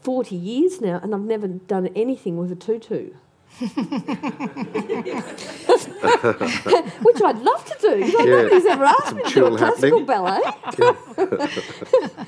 [0.00, 3.10] forty years now, and I've never done anything with a tutu.
[3.60, 3.70] Which
[7.22, 7.98] I'd love to do.
[8.00, 8.24] Yeah.
[8.24, 10.40] Nobody's ever asked me to do a classical ballet.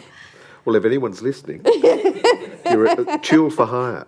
[0.66, 4.04] Well, if anyone's listening, you're a tulle for hire.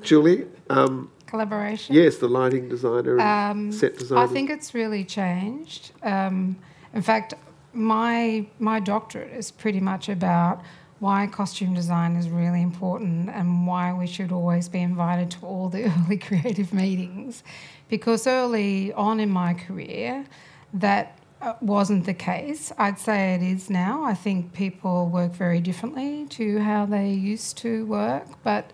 [0.00, 0.46] Julie?
[0.70, 1.96] Um, Collaboration?
[1.96, 4.20] Yes, the lighting designer um, set designer.
[4.20, 5.90] I think it's really changed.
[6.04, 6.56] Um,
[6.94, 7.34] in fact,
[7.72, 10.62] my, my doctorate is pretty much about
[10.98, 15.68] why costume design is really important and why we should always be invited to all
[15.68, 17.42] the early creative meetings.
[17.88, 20.24] Because early on in my career,
[20.72, 22.72] that uh, wasn't the case.
[22.78, 24.04] I'd say it is now.
[24.04, 28.72] I think people work very differently to how they used to work, but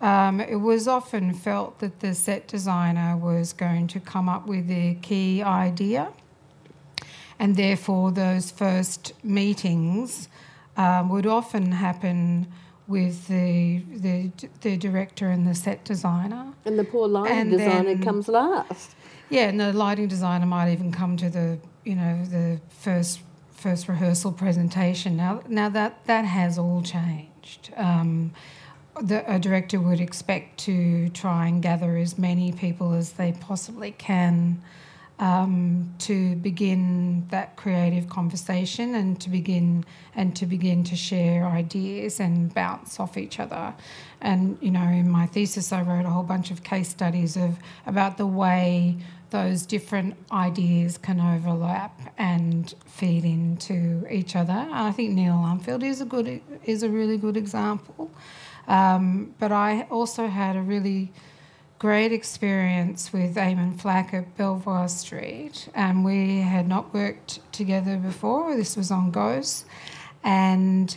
[0.00, 4.66] um, it was often felt that the set designer was going to come up with
[4.66, 6.08] the key idea,
[7.38, 10.29] and therefore those first meetings
[10.80, 12.46] um, would often happen
[12.88, 14.30] with the, the
[14.62, 16.54] the director and the set designer.
[16.64, 18.96] And the poor lighting designer then, comes last.
[19.28, 23.20] Yeah, and the lighting designer might even come to the you know the first
[23.52, 25.16] first rehearsal presentation.
[25.16, 27.72] Now now that that has all changed.
[27.76, 28.32] Um,
[29.00, 33.92] the, a director would expect to try and gather as many people as they possibly
[33.92, 34.60] can
[35.20, 39.84] um, to begin that creative conversation and to begin
[40.16, 43.74] and to begin to share ideas and bounce off each other.
[44.22, 47.58] And you know, in my thesis, I wrote a whole bunch of case studies of
[47.86, 48.96] about the way
[49.28, 54.52] those different ideas can overlap and feed into each other.
[54.52, 58.10] And I think Neil Armfield is a good is a really good example.
[58.66, 61.12] Um, but I also had a really
[61.80, 68.54] great experience with Eamon Flack at Belvoir Street, and we had not worked together before.
[68.54, 69.64] This was on Goes,
[70.22, 70.94] and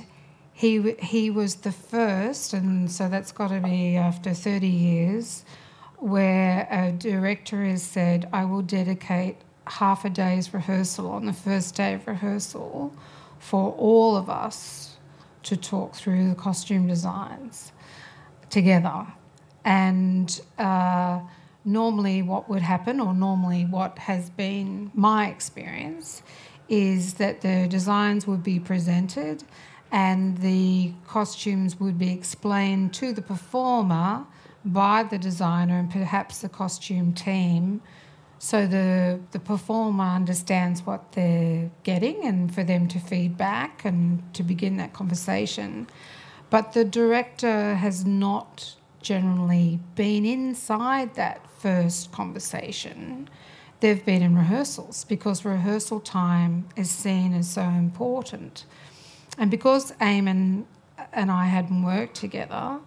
[0.52, 5.46] he he was the first, and so that's got to be after thirty years,
[6.00, 11.76] where a director has said, "I will dedicate half a day's rehearsal on the first
[11.76, 12.94] day of rehearsal
[13.40, 14.98] for all of us
[15.44, 17.72] to talk through the costume designs
[18.50, 19.08] together."
[19.66, 21.22] And uh,
[21.66, 26.24] normally, what would happen, or normally what has been my experience,
[26.70, 29.44] is that the designs would be presented
[29.92, 34.26] and the costumes would be explained to the performer
[34.66, 37.82] by the designer and perhaps the costume team
[38.44, 44.44] so the the performer understands what they're getting and for them to feedback and to
[44.44, 45.88] begin that conversation.
[46.50, 53.30] But the director has not generally been inside that first conversation.
[53.80, 58.66] They've been in rehearsals because rehearsal time is seen as so important.
[59.38, 60.66] And because Eamon
[61.12, 62.80] and I hadn't worked together,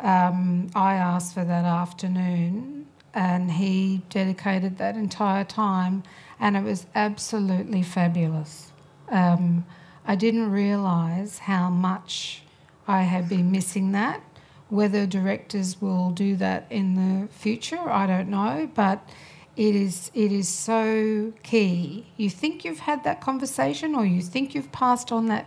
[0.00, 6.02] um, I asked for that afternoon and he dedicated that entire time,
[6.40, 8.72] and it was absolutely fabulous.
[9.08, 9.64] Um,
[10.04, 12.42] I didn't realise how much
[12.88, 14.20] I had been missing that
[14.68, 19.08] whether directors will do that in the future, I don't know, but
[19.56, 22.06] it is it is so key.
[22.16, 25.46] You think you've had that conversation or you think you've passed on that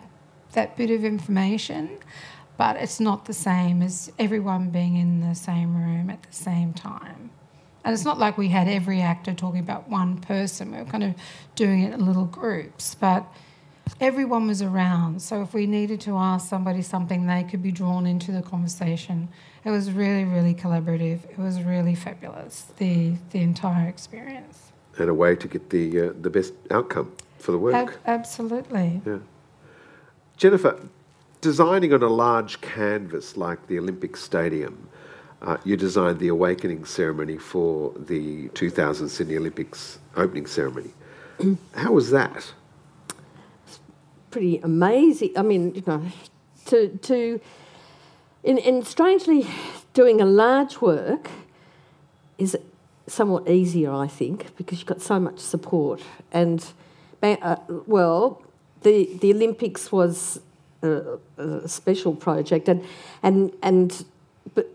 [0.53, 1.97] that bit of information,
[2.55, 6.73] but it's not the same as everyone being in the same room at the same
[6.73, 7.31] time.
[7.83, 10.71] And it's not like we had every actor talking about one person.
[10.71, 11.15] We were kind of
[11.55, 13.25] doing it in little groups, but
[13.99, 15.21] everyone was around.
[15.21, 19.29] So if we needed to ask somebody something, they could be drawn into the conversation.
[19.65, 21.29] It was really, really collaborative.
[21.29, 24.71] It was really fabulous, the, the entire experience.
[24.97, 27.75] And a way to get the, uh, the best outcome for the work.
[27.75, 29.01] Ab- absolutely.
[29.05, 29.19] Yeah.
[30.37, 30.79] Jennifer,
[31.41, 34.89] designing on a large canvas like the Olympic Stadium,
[35.41, 40.91] uh, you designed the awakening ceremony for the 2000 Sydney Olympics opening ceremony.
[41.73, 42.51] How was that?
[44.31, 45.31] Pretty amazing.
[45.35, 46.03] I mean, you know,
[46.65, 47.39] to to
[48.43, 49.47] in, in strangely
[49.93, 51.29] doing a large work
[52.37, 52.57] is
[53.07, 56.01] somewhat easier, I think, because you've got so much support.
[56.31, 56.65] And
[57.23, 57.55] uh,
[57.87, 58.41] well,
[58.81, 60.39] the the Olympics was
[60.83, 62.83] a, a special project, and
[63.23, 64.05] and and
[64.53, 64.69] but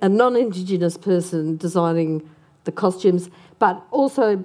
[0.00, 2.28] a non-indigenous person designing
[2.64, 4.44] the costumes, but also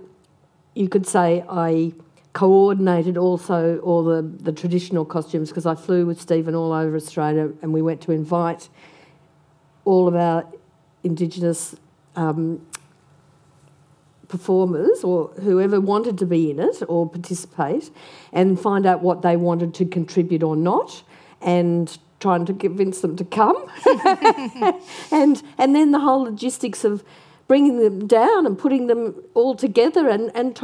[0.74, 1.94] you could say I
[2.36, 7.50] coordinated also all the, the traditional costumes because I flew with Stephen all over Australia
[7.62, 8.68] and we went to invite
[9.86, 10.46] all of our
[11.02, 11.78] Indigenous
[12.18, 12.62] um,
[14.28, 17.90] performers or whoever wanted to be in it or participate
[18.34, 21.04] and find out what they wanted to contribute or not
[21.42, 23.56] and trying to convince them to come.
[25.12, 27.04] And and then the whole logistics of
[27.48, 30.10] bringing them down and putting them all together.
[30.10, 30.58] And, and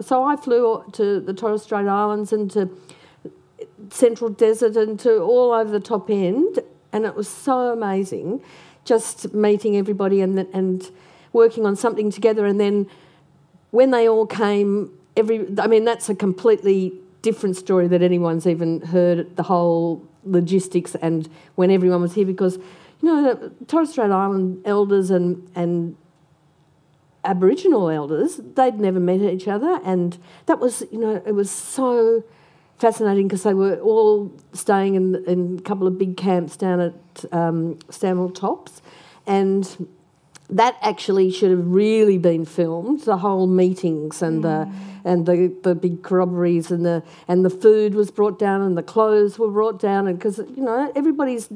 [0.00, 2.70] so I flew to the Torres Strait Islands and to
[3.90, 6.60] Central Desert and to all over the top end.
[6.92, 8.42] And it was so amazing
[8.84, 10.90] just meeting everybody and, and
[11.32, 12.46] working on something together.
[12.46, 12.86] And then
[13.70, 18.80] when they all came, every I mean, that's a completely different story that anyone's even
[18.82, 24.10] heard the whole logistics and when everyone was here because you know the Torres Strait
[24.10, 25.96] Island elders and and
[27.24, 32.22] Aboriginal elders, they'd never met each other, and that was, you know, it was so
[32.78, 37.24] fascinating because they were all staying in, in a couple of big camps down at
[37.32, 38.82] um, Stanwell Tops,
[39.26, 39.88] and
[40.50, 43.00] that actually should have really been filmed.
[43.00, 44.42] The whole meetings and mm.
[44.42, 44.72] the
[45.06, 48.82] and the, the big corroborees and the and the food was brought down and the
[48.82, 51.48] clothes were brought down, and because you know everybody's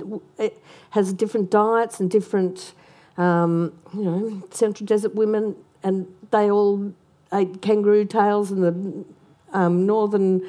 [0.91, 2.73] has different diets and different
[3.19, 6.93] um, you know, Central Desert women, and they all
[7.33, 9.05] ate kangaroo tails, and the
[9.53, 10.43] um, northern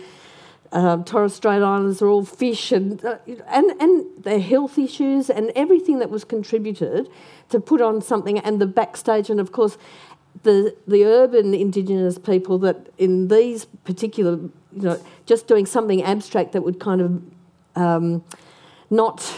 [0.71, 3.17] uh, Torres Strait Islanders are all fish and, uh,
[3.47, 7.09] and, and their health issues and everything that was contributed
[7.49, 9.77] to put on something and the backstage and of course
[10.43, 16.51] the the urban indigenous people that in these particular you know just doing something abstract
[16.51, 17.21] that would kind of
[17.75, 18.23] um,
[18.91, 19.33] not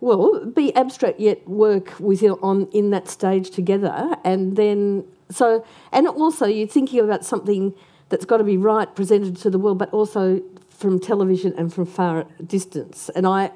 [0.00, 6.06] well be abstract yet work with on in that stage together and then so and
[6.06, 7.74] also you're thinking about something
[8.08, 11.86] that's got to be right presented to the world, but also from television and from
[11.86, 13.10] far distance.
[13.14, 13.50] And I,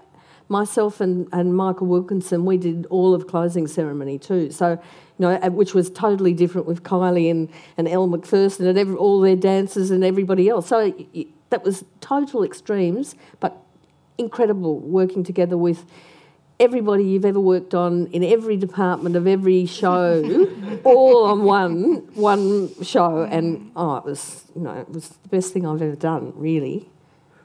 [0.48, 4.50] myself and, and Michael Wilkinson, we did all of closing ceremony too.
[4.50, 4.78] So, you
[5.18, 9.36] know, which was totally different with Kylie and, and Elle Macpherson and every, all their
[9.36, 10.68] dancers and everybody else.
[10.68, 10.92] So
[11.50, 13.56] that was total extremes, but
[14.18, 15.86] incredible working together with
[16.62, 20.22] everybody you've ever worked on in every department of every show,
[20.84, 25.52] all on one one show, and oh, it was you know it was the best
[25.52, 26.88] thing I've ever done, really.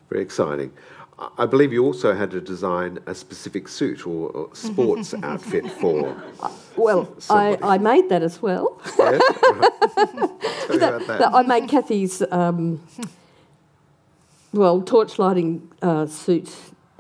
[0.09, 0.71] Very exciting.
[1.39, 6.15] I believe you also had to design a specific suit or, or sports outfit for.
[6.39, 8.79] Uh, well, I, I made that as well.
[8.85, 9.17] Tell
[10.77, 11.33] that, about that.
[11.33, 12.79] I made Cathy's um,
[14.53, 16.55] well torchlighting uh, suit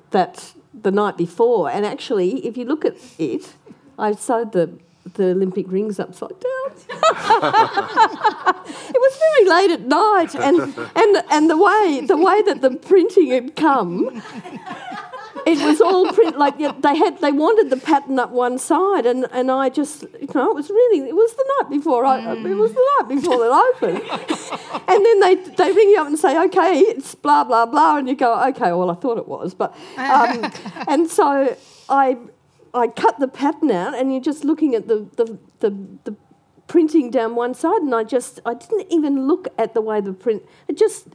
[0.09, 0.51] that
[0.83, 1.69] the night before.
[1.69, 3.53] And actually, if you look at it,
[3.97, 4.69] I sewed the
[5.13, 6.71] the Olympic rings upside down.
[6.89, 6.99] it
[9.05, 13.31] was very late at night, and and and the way the way that the printing
[13.31, 14.21] had come,
[15.45, 19.27] it was all print like they had they wanted the pattern up one side, and,
[19.31, 22.45] and I just you know it was really it was the night before I mm.
[22.45, 24.01] it was the night before it opened,
[24.87, 28.07] and then they they ring you up and say okay it's blah blah blah, and
[28.07, 30.51] you go okay well I thought it was, but um,
[30.87, 31.55] and so
[31.89, 32.17] I
[32.73, 35.69] I cut the pattern out, and you're just looking at the the, the,
[36.05, 36.15] the
[36.67, 40.13] printing down one side, and I just I didn't even look at the way the
[40.13, 40.43] print.
[40.67, 41.07] It just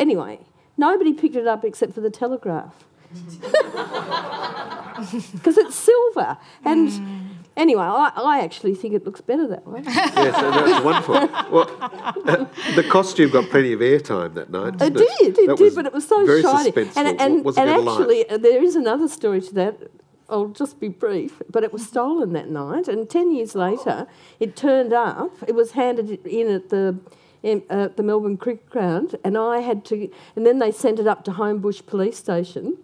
[0.00, 0.40] anyway,
[0.76, 2.87] nobody picked it up except for the Telegraph
[5.32, 6.88] because it's silver and.
[6.88, 7.24] Mm.
[7.56, 9.82] Anyway, I, I actually think it looks better that way.
[9.84, 11.14] yes, that's wonderful.
[11.50, 12.46] Well, uh,
[12.76, 14.80] the costume got plenty of airtime that night.
[14.80, 16.70] It did, it, it did, but it was so very shiny.
[16.94, 18.42] And, and, and actually, like?
[18.42, 19.90] there is another story to that.
[20.28, 24.06] I'll just be brief, but it was stolen that night, and 10 years later,
[24.38, 25.32] it turned up.
[25.48, 26.96] It was handed in at the
[27.42, 31.06] in, uh, the Melbourne Cricket Ground, and I had to, and then they sent it
[31.06, 32.76] up to Homebush Police Station,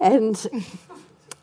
[0.00, 0.48] and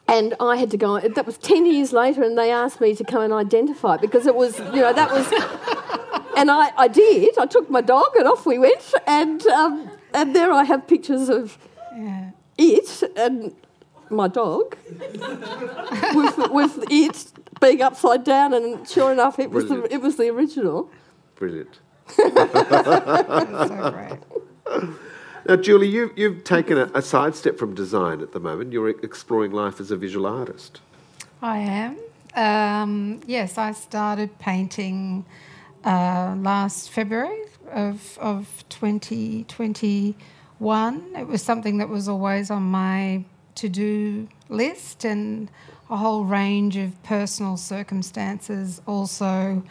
[0.07, 0.99] and I had to go.
[0.99, 4.27] That was 10 years later, and they asked me to come and identify it because
[4.27, 5.31] it was, you know, that was.
[6.35, 7.37] And I, I did.
[7.37, 8.93] I took my dog, and off we went.
[9.05, 11.57] And um, and there I have pictures of
[11.95, 12.31] yeah.
[12.57, 13.55] it and
[14.09, 14.75] my dog
[16.13, 20.29] with, with it being upside down, and sure enough, it was the, it was the
[20.29, 20.91] original.
[21.35, 21.79] Brilliant.
[22.07, 24.19] So great.
[25.47, 28.71] Now, Julie, you, you've taken a, a sidestep from design at the moment.
[28.71, 30.79] You're exploring life as a visual artist.
[31.41, 31.97] I am.
[32.35, 35.25] Um, yes, I started painting
[35.83, 37.41] uh, last February
[37.71, 40.15] of, of 2021.
[41.15, 43.25] It was something that was always on my
[43.55, 45.51] to do list, and
[45.89, 49.61] a whole range of personal circumstances also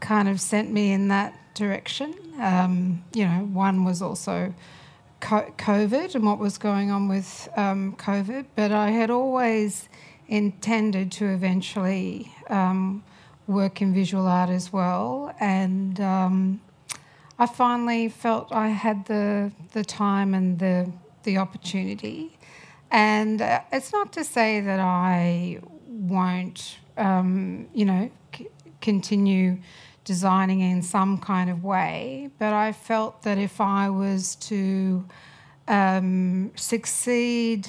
[0.00, 2.14] kind of sent me in that direction.
[2.40, 4.54] Um, you know, one was also
[5.20, 9.88] COVID and what was going on with um, COVID, but I had always
[10.28, 13.02] intended to eventually um,
[13.46, 16.60] work in visual art as well, and um,
[17.38, 20.92] I finally felt I had the the time and the
[21.24, 22.38] the opportunity
[22.90, 28.48] and uh, it's not to say that I won't, um, you know, c-
[28.80, 29.58] continue
[30.08, 35.04] designing in some kind of way, but I felt that if I was to
[35.68, 37.68] um, succeed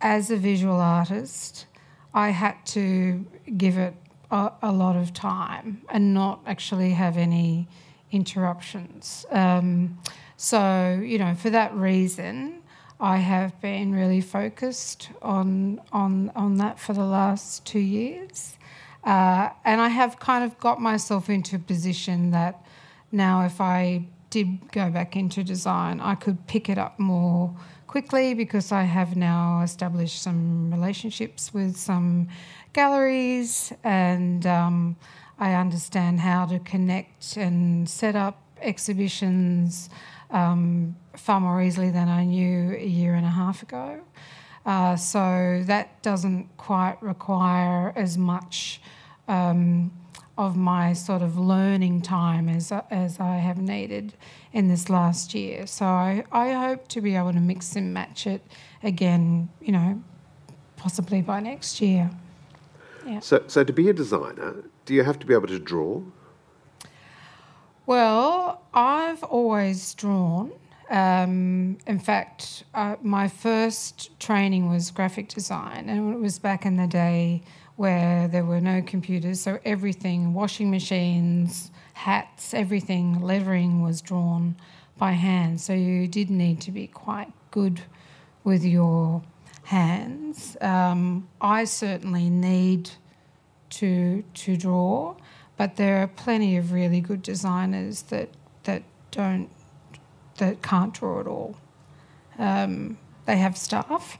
[0.00, 1.66] as a visual artist,
[2.12, 3.24] I had to
[3.56, 3.94] give it
[4.32, 7.68] a, a, lot of time and not actually have any
[8.10, 9.24] interruptions.
[9.30, 9.98] Um,
[10.36, 12.60] so, you know, for that reason,
[12.98, 18.56] I have been really focused on on on that for the last two years,
[19.04, 22.64] uh, and I have kind of got myself into a position that
[23.12, 27.54] now, if I did go back into design, I could pick it up more
[27.86, 32.28] quickly because I have now established some relationships with some
[32.72, 34.96] galleries and um,
[35.38, 39.90] I understand how to connect and set up exhibitions
[40.30, 44.00] um, far more easily than I knew a year and a half ago.
[44.64, 48.80] Uh, so that doesn't quite require as much,
[49.28, 49.90] um,
[50.38, 54.14] of my sort of learning time as as I have needed
[54.52, 55.66] in this last year.
[55.66, 58.42] So I, I hope to be able to mix and match it
[58.82, 60.02] again, you know,
[60.76, 62.10] possibly by next year.
[63.06, 63.20] Yeah.
[63.20, 66.02] So, so to be a designer, do you have to be able to draw?
[67.84, 70.52] Well, I've always drawn.
[70.92, 76.76] Um, in fact, uh, my first training was graphic design, and it was back in
[76.76, 77.42] the day
[77.76, 84.54] where there were no computers, so everything, washing machines, hats, everything, lettering was drawn
[84.98, 85.62] by hand.
[85.62, 87.80] So you did need to be quite good
[88.44, 89.22] with your
[89.64, 90.58] hands.
[90.60, 92.90] Um, I certainly need
[93.70, 95.16] to to draw,
[95.56, 98.28] but there are plenty of really good designers that
[98.64, 99.48] that don't
[100.42, 101.56] that can't draw at all.
[102.38, 104.18] Um, they have staff.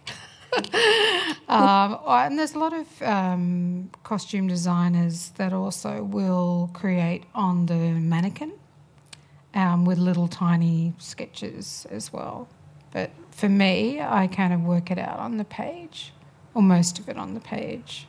[1.49, 7.75] um, and there's a lot of um, costume designers that also will create on the
[8.15, 8.53] mannequin
[9.55, 12.49] um, with little tiny sketches as well.
[12.93, 16.13] But for me, I kind of work it out on the page,
[16.55, 18.07] or most of it on the page.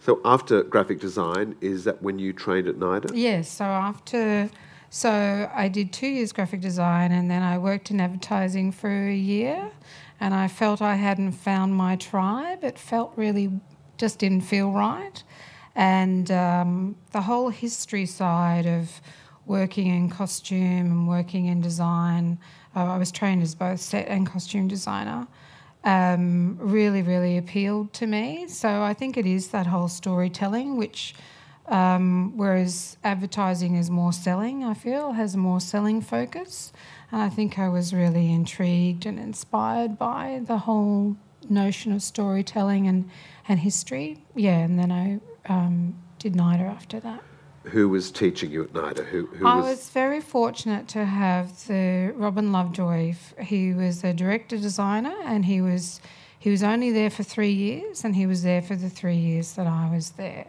[0.00, 3.10] So after graphic design, is that when you trained at NIDA?
[3.14, 3.48] Yes.
[3.50, 4.50] So after,
[4.90, 9.14] so I did two years graphic design, and then I worked in advertising for a
[9.14, 9.70] year,
[10.20, 12.64] and I felt I hadn't found my tribe.
[12.64, 13.50] It felt really
[13.98, 15.22] just didn't feel right,
[15.74, 19.00] and um, the whole history side of
[19.46, 22.38] working in costume and working in design.
[22.74, 25.26] Uh, I was trained as both set and costume designer.
[25.84, 28.48] Um, really, really appealed to me.
[28.48, 31.14] So I think it is that whole storytelling, which,
[31.68, 36.72] um, whereas advertising is more selling, I feel, has a more selling focus.
[37.10, 41.16] And I think I was really intrigued and inspired by the whole
[41.48, 43.10] notion of storytelling and,
[43.48, 44.24] and history.
[44.34, 45.20] Yeah, and then I
[45.52, 47.22] um, did NIDA after that
[47.70, 49.04] who was teaching you at NIDA?
[49.06, 49.64] Who, who I was...
[49.64, 53.14] was very fortunate to have the Robin Lovejoy.
[53.40, 56.00] He was a director designer, and he was
[56.38, 59.54] he was only there for three years, and he was there for the three years
[59.54, 60.46] that I was there,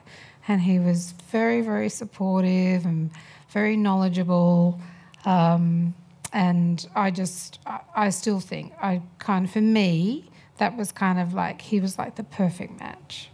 [0.48, 3.12] and he was very very supportive and
[3.50, 4.80] very knowledgeable.
[5.26, 5.94] Um,
[6.34, 11.20] and I just, I, I still think, I kind of, for me, that was kind
[11.20, 13.30] of like, he was like the perfect match.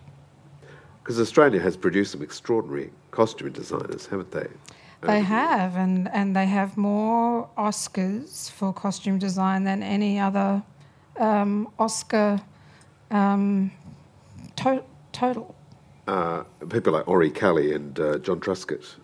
[1.01, 4.47] Because Australia has produced some extraordinary costume designers, haven't they?
[5.01, 10.63] They have, and, and they have more Oscars for costume design than any other
[11.19, 12.39] um, Oscar
[13.11, 13.71] um,
[14.55, 15.55] to- total.
[16.07, 18.95] Uh, people like Orry-Kelly and uh, John Truscott.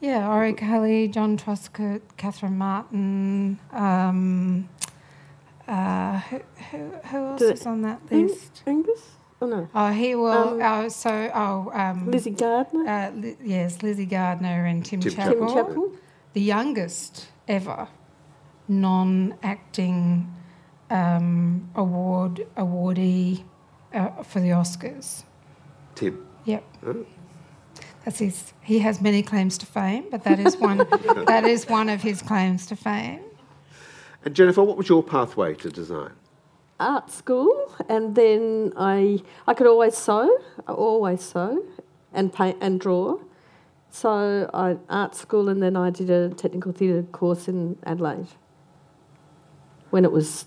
[0.00, 3.58] Yeah, Orry-Kelly, John Truscott, Catherine Martin.
[3.72, 4.68] Um,
[5.66, 6.40] uh, who,
[6.70, 8.62] who, who else is on that list?
[8.66, 9.18] Angus?
[9.40, 9.68] Oh no.
[9.74, 10.60] Oh, he will.
[10.60, 12.88] Um, oh, so oh, um, Lizzy Gardiner.
[12.88, 15.54] Uh, li- yes, Lizzy Gardiner and Tim, Tim Chappell, Chappell.
[15.54, 15.92] Tim Chappell.
[16.32, 17.88] the youngest ever
[18.66, 20.34] non-acting
[20.90, 23.44] um, award awardee
[23.94, 25.22] uh, for the Oscars.
[25.94, 26.27] Tim.
[26.44, 26.64] Yep.
[26.86, 27.06] Oh.
[28.04, 28.52] That's his.
[28.62, 30.78] He has many claims to fame, but that is one.
[31.26, 33.20] that is one of his claims to fame.
[34.24, 36.12] And Jennifer, what was your pathway to design?
[36.80, 41.64] art school, and then I I could always sew, I always sew,
[42.12, 43.18] and paint and draw.
[43.90, 48.28] So I art school, and then I did a technical theatre course in Adelaide.
[49.90, 50.46] When it was,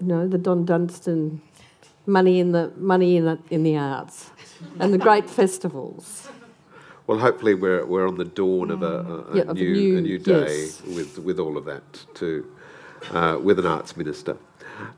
[0.00, 1.40] you know, the Don Dunstan
[2.04, 4.30] money in the money in the, in the arts,
[4.80, 6.28] and the great festivals.
[7.06, 9.72] Well, hopefully we're, we're on the dawn of a, a, a Yeah, of a new,
[9.72, 10.82] new- a new day yes.
[10.82, 11.82] with, with all of that
[12.14, 12.46] too,
[13.10, 14.36] uh, with an arts minister.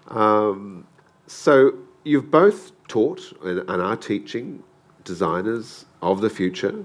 [0.08, 0.86] Um,
[1.26, 1.72] so
[2.04, 4.62] you've both taught and, and are teaching
[5.04, 6.84] designers of the future.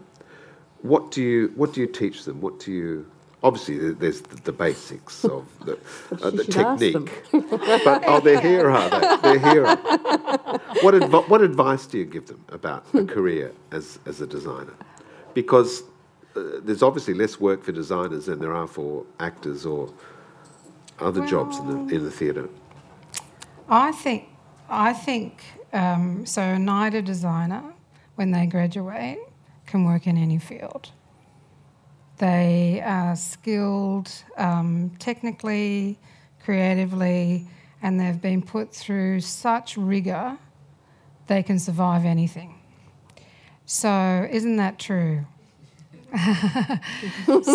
[0.82, 2.40] What do you what do you teach them?
[2.40, 3.06] What do you
[3.44, 5.78] obviously there's the, the basics of the,
[6.22, 7.08] uh, the should ask them.
[7.08, 7.50] technique,
[7.84, 9.18] but oh, they're here, are they?
[9.22, 9.76] They're here.
[10.82, 14.74] What adv- what advice do you give them about a career as as a designer?
[15.34, 15.84] Because
[16.36, 19.92] uh, there's obviously less work for designers than there are for actors or
[21.00, 22.50] other jobs in the in the theatre.
[23.70, 24.28] I think,
[24.68, 26.42] I think um, so.
[26.42, 27.64] A NIDA designer,
[28.16, 29.20] when they graduate,
[29.68, 30.92] can work in any field.
[32.20, 35.98] They are skilled um, technically,
[36.44, 37.48] creatively,
[37.82, 40.38] and they've been put through such rigor.
[41.28, 42.60] They can survive anything.
[43.66, 45.26] So, isn't that true?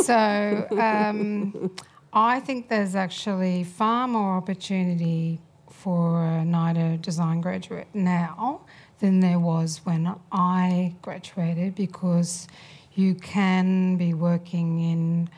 [0.03, 1.71] so, um,
[2.13, 8.63] I think there's actually far more opportunity for a NIDA design graduate now
[9.01, 12.49] than there was when I graduated because
[12.95, 15.29] You can be working in,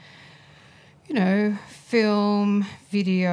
[1.06, 3.30] you know, film, video,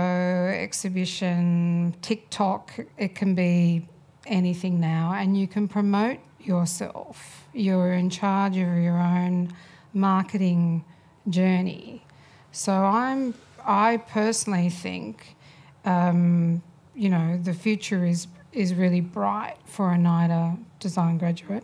[0.47, 2.73] exhibition, TikTok.
[2.97, 3.85] It can be
[4.25, 7.45] anything now, and you can promote yourself.
[7.53, 9.53] You're in charge of your own
[9.93, 10.85] marketing
[11.29, 12.05] journey.
[12.53, 13.33] So I'm,
[13.65, 15.35] I personally think,
[15.83, 16.63] um,
[16.95, 21.63] you know, the future is is really bright for a NIDA design graduate.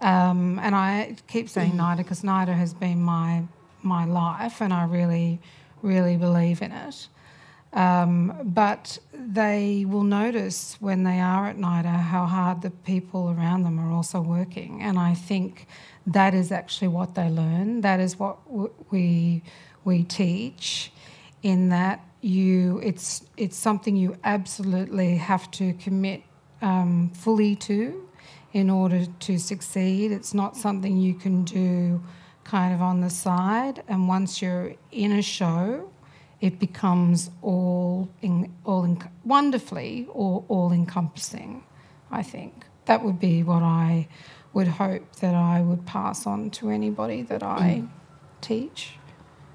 [0.00, 3.44] Um, and I keep saying NIDA because NIDA has been my
[3.82, 5.40] my life, and I really,
[5.82, 7.08] really believe in it.
[7.72, 13.64] Um, but they will notice when they are at NIDA how hard the people around
[13.64, 15.66] them are also working, and I think
[16.06, 17.82] that is actually what they learn.
[17.82, 19.42] That is what w- we
[19.84, 20.92] we teach,
[21.42, 26.22] in that you it's it's something you absolutely have to commit
[26.62, 28.07] um, fully to
[28.52, 30.12] in order to succeed.
[30.12, 32.02] It's not something you can do
[32.44, 33.82] kind of on the side.
[33.88, 35.90] And once you're in a show,
[36.40, 41.64] it becomes all in, all in, wonderfully all, all encompassing.
[42.10, 44.08] I think that would be what I
[44.52, 47.88] would hope that I would pass on to anybody that I mm.
[48.40, 48.92] teach,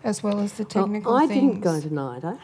[0.04, 1.56] as well as the technical well, I things.
[1.56, 2.40] didn't go to NIDA,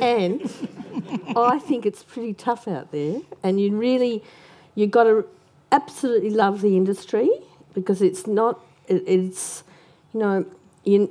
[0.00, 4.24] and I think it's pretty tough out there, and you really
[4.74, 5.26] you've got to
[5.72, 7.30] absolutely love the industry
[7.74, 9.64] because it's not it, it's
[10.12, 10.46] you know
[10.84, 11.08] in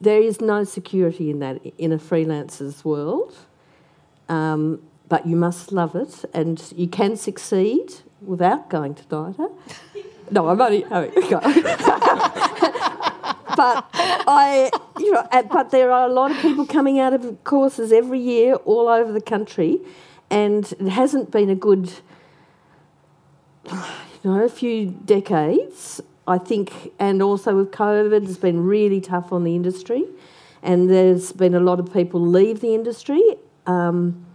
[0.00, 3.36] there is no security in that in a freelancer's world
[4.28, 9.50] um, but you must love it and you can succeed without going to NIDA.
[10.30, 11.10] no, I'm only oh,
[13.56, 17.92] but I, you know, but there are a lot of people coming out of courses
[17.92, 19.80] every year all over the country,
[20.30, 21.92] and it hasn't been a good
[23.64, 29.32] you know, a few decades, I think, and also with COVID, it's been really tough
[29.32, 30.04] on the industry,
[30.62, 33.22] and there's been a lot of people leave the industry.
[33.66, 34.26] Um,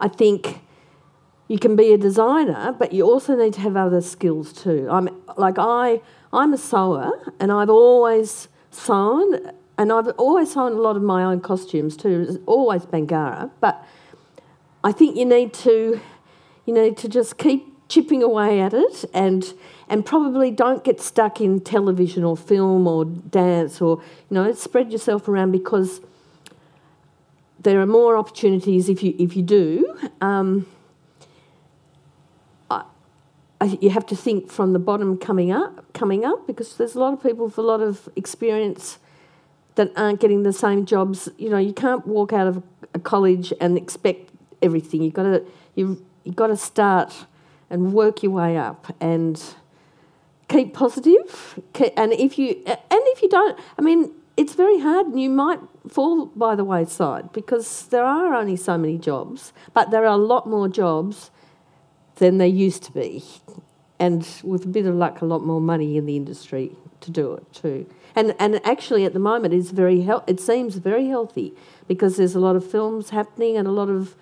[0.00, 0.60] I think
[1.48, 4.88] you can be a designer, but you also need to have other skills too.
[4.90, 6.00] I'm like I,
[6.32, 7.10] I'm a sewer,
[7.40, 12.26] and I've always sewn, and I've always sewn a lot of my own costumes too.
[12.28, 13.84] It's always Bangarra, but
[14.84, 16.00] I think you need to,
[16.66, 19.52] you need to just keep chipping away at it and
[19.86, 24.90] and probably don't get stuck in television or film or dance or you know spread
[24.90, 26.00] yourself around because
[27.60, 29.94] there are more opportunities if you if you do.
[30.22, 30.66] Um,
[32.70, 32.84] I,
[33.60, 36.98] I, you have to think from the bottom coming up, coming up, because there's a
[36.98, 38.98] lot of people with a lot of experience
[39.74, 41.28] that aren't getting the same jobs.
[41.36, 42.62] You know, you can't walk out of
[42.94, 44.30] a college and expect
[44.62, 45.02] everything.
[45.02, 47.26] You've got to you you've got to start
[47.72, 49.42] and work your way up and
[50.48, 51.58] keep positive.
[51.96, 52.76] And if you and
[53.12, 55.58] if you don't, I mean, it's very hard, and you might
[55.88, 60.24] fall by the wayside because there are only so many jobs, but there are a
[60.32, 61.30] lot more jobs
[62.16, 63.24] than there used to be,
[63.98, 67.32] and with a bit of luck, a lot more money in the industry to do
[67.32, 67.86] it too.
[68.14, 71.54] And and actually, at the moment, it's very he- it seems very healthy
[71.88, 74.14] because there's a lot of films happening and a lot of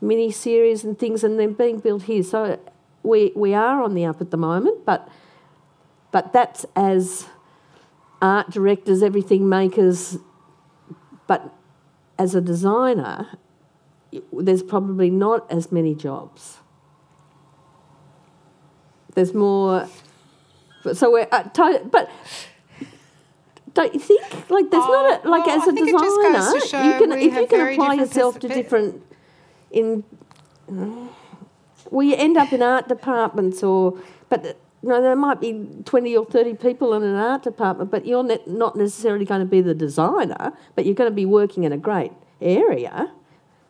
[0.00, 2.22] mini series and things, and they're being built here.
[2.22, 2.58] So
[3.02, 5.08] we, we are on the up at the moment, but,
[6.12, 7.26] but that's as
[8.20, 10.18] art directors, everything makers,
[11.26, 11.54] but
[12.18, 13.38] as a designer,
[14.32, 16.58] there's probably not as many jobs.
[19.14, 19.88] There's more.
[20.92, 22.10] So we're, uh, to, but
[23.74, 27.34] don't you think like there's not a, like well, as a designer you can if
[27.34, 29.02] you can apply yourself to different
[29.70, 30.04] in.
[32.04, 34.44] You end up in art departments, or but
[34.82, 38.24] you know, there might be twenty or thirty people in an art department, but you're
[38.24, 41.72] ne- not necessarily going to be the designer, but you're going to be working in
[41.72, 43.12] a great area,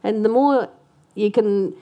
[0.03, 0.69] and the more
[1.15, 1.75] you can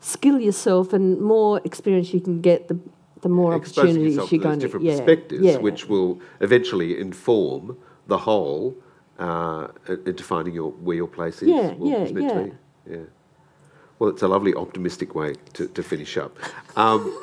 [0.00, 2.78] skill yourself and more experience you can get, the
[3.22, 5.56] the more opportunities you're going to different yeah, perspectives, yeah.
[5.56, 8.76] which will eventually inform the whole
[9.18, 11.48] uh, in defining your where your place is.
[11.48, 12.46] Yeah, yeah, yeah.
[12.88, 12.96] yeah.
[13.98, 16.36] Well, it's a lovely optimistic way to, to finish up.
[16.76, 17.18] Um,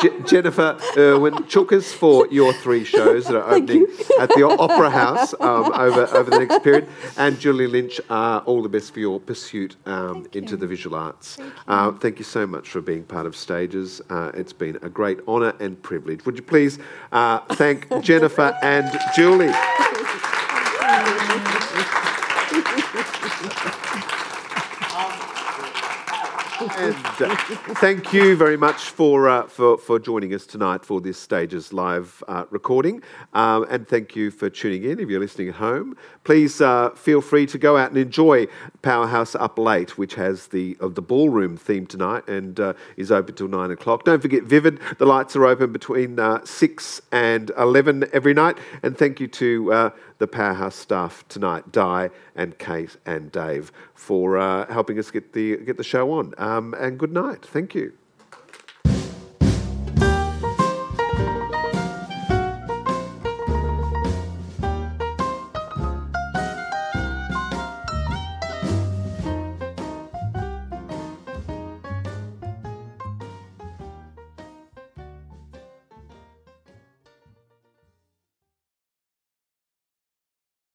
[0.00, 3.86] Je- Jennifer Irwin, chookers for your three shows that are opening
[4.18, 6.88] at the Opera House um, over, over the next period.
[7.18, 10.56] And Julie Lynch, uh, all the best for your pursuit um, into you.
[10.56, 11.36] the visual arts.
[11.36, 11.60] Thank you.
[11.68, 14.00] Uh, thank you so much for being part of Stages.
[14.08, 16.24] Uh, it's been a great honour and privilege.
[16.24, 16.78] Would you please
[17.12, 19.52] uh, thank Jennifer and Julie?
[26.76, 27.34] And uh,
[27.80, 32.22] thank you very much for, uh, for, for joining us tonight for this Stages Live
[32.28, 33.02] uh, recording.
[33.32, 35.96] Um, and thank you for tuning in if you're listening at home.
[36.24, 38.46] Please uh, feel free to go out and enjoy
[38.82, 43.48] Powerhouse Up Late, which has the, the ballroom theme tonight and uh, is open till
[43.48, 44.04] nine o'clock.
[44.04, 48.58] Don't forget Vivid, the lights are open between uh, 6 and 11 every night.
[48.82, 54.70] And thank you to the Powerhouse staff tonight, Di and Kate and Dave, for uh,
[54.72, 56.34] helping us get the, get the show on.
[56.38, 57.44] Um, and good night.
[57.44, 57.92] Thank you.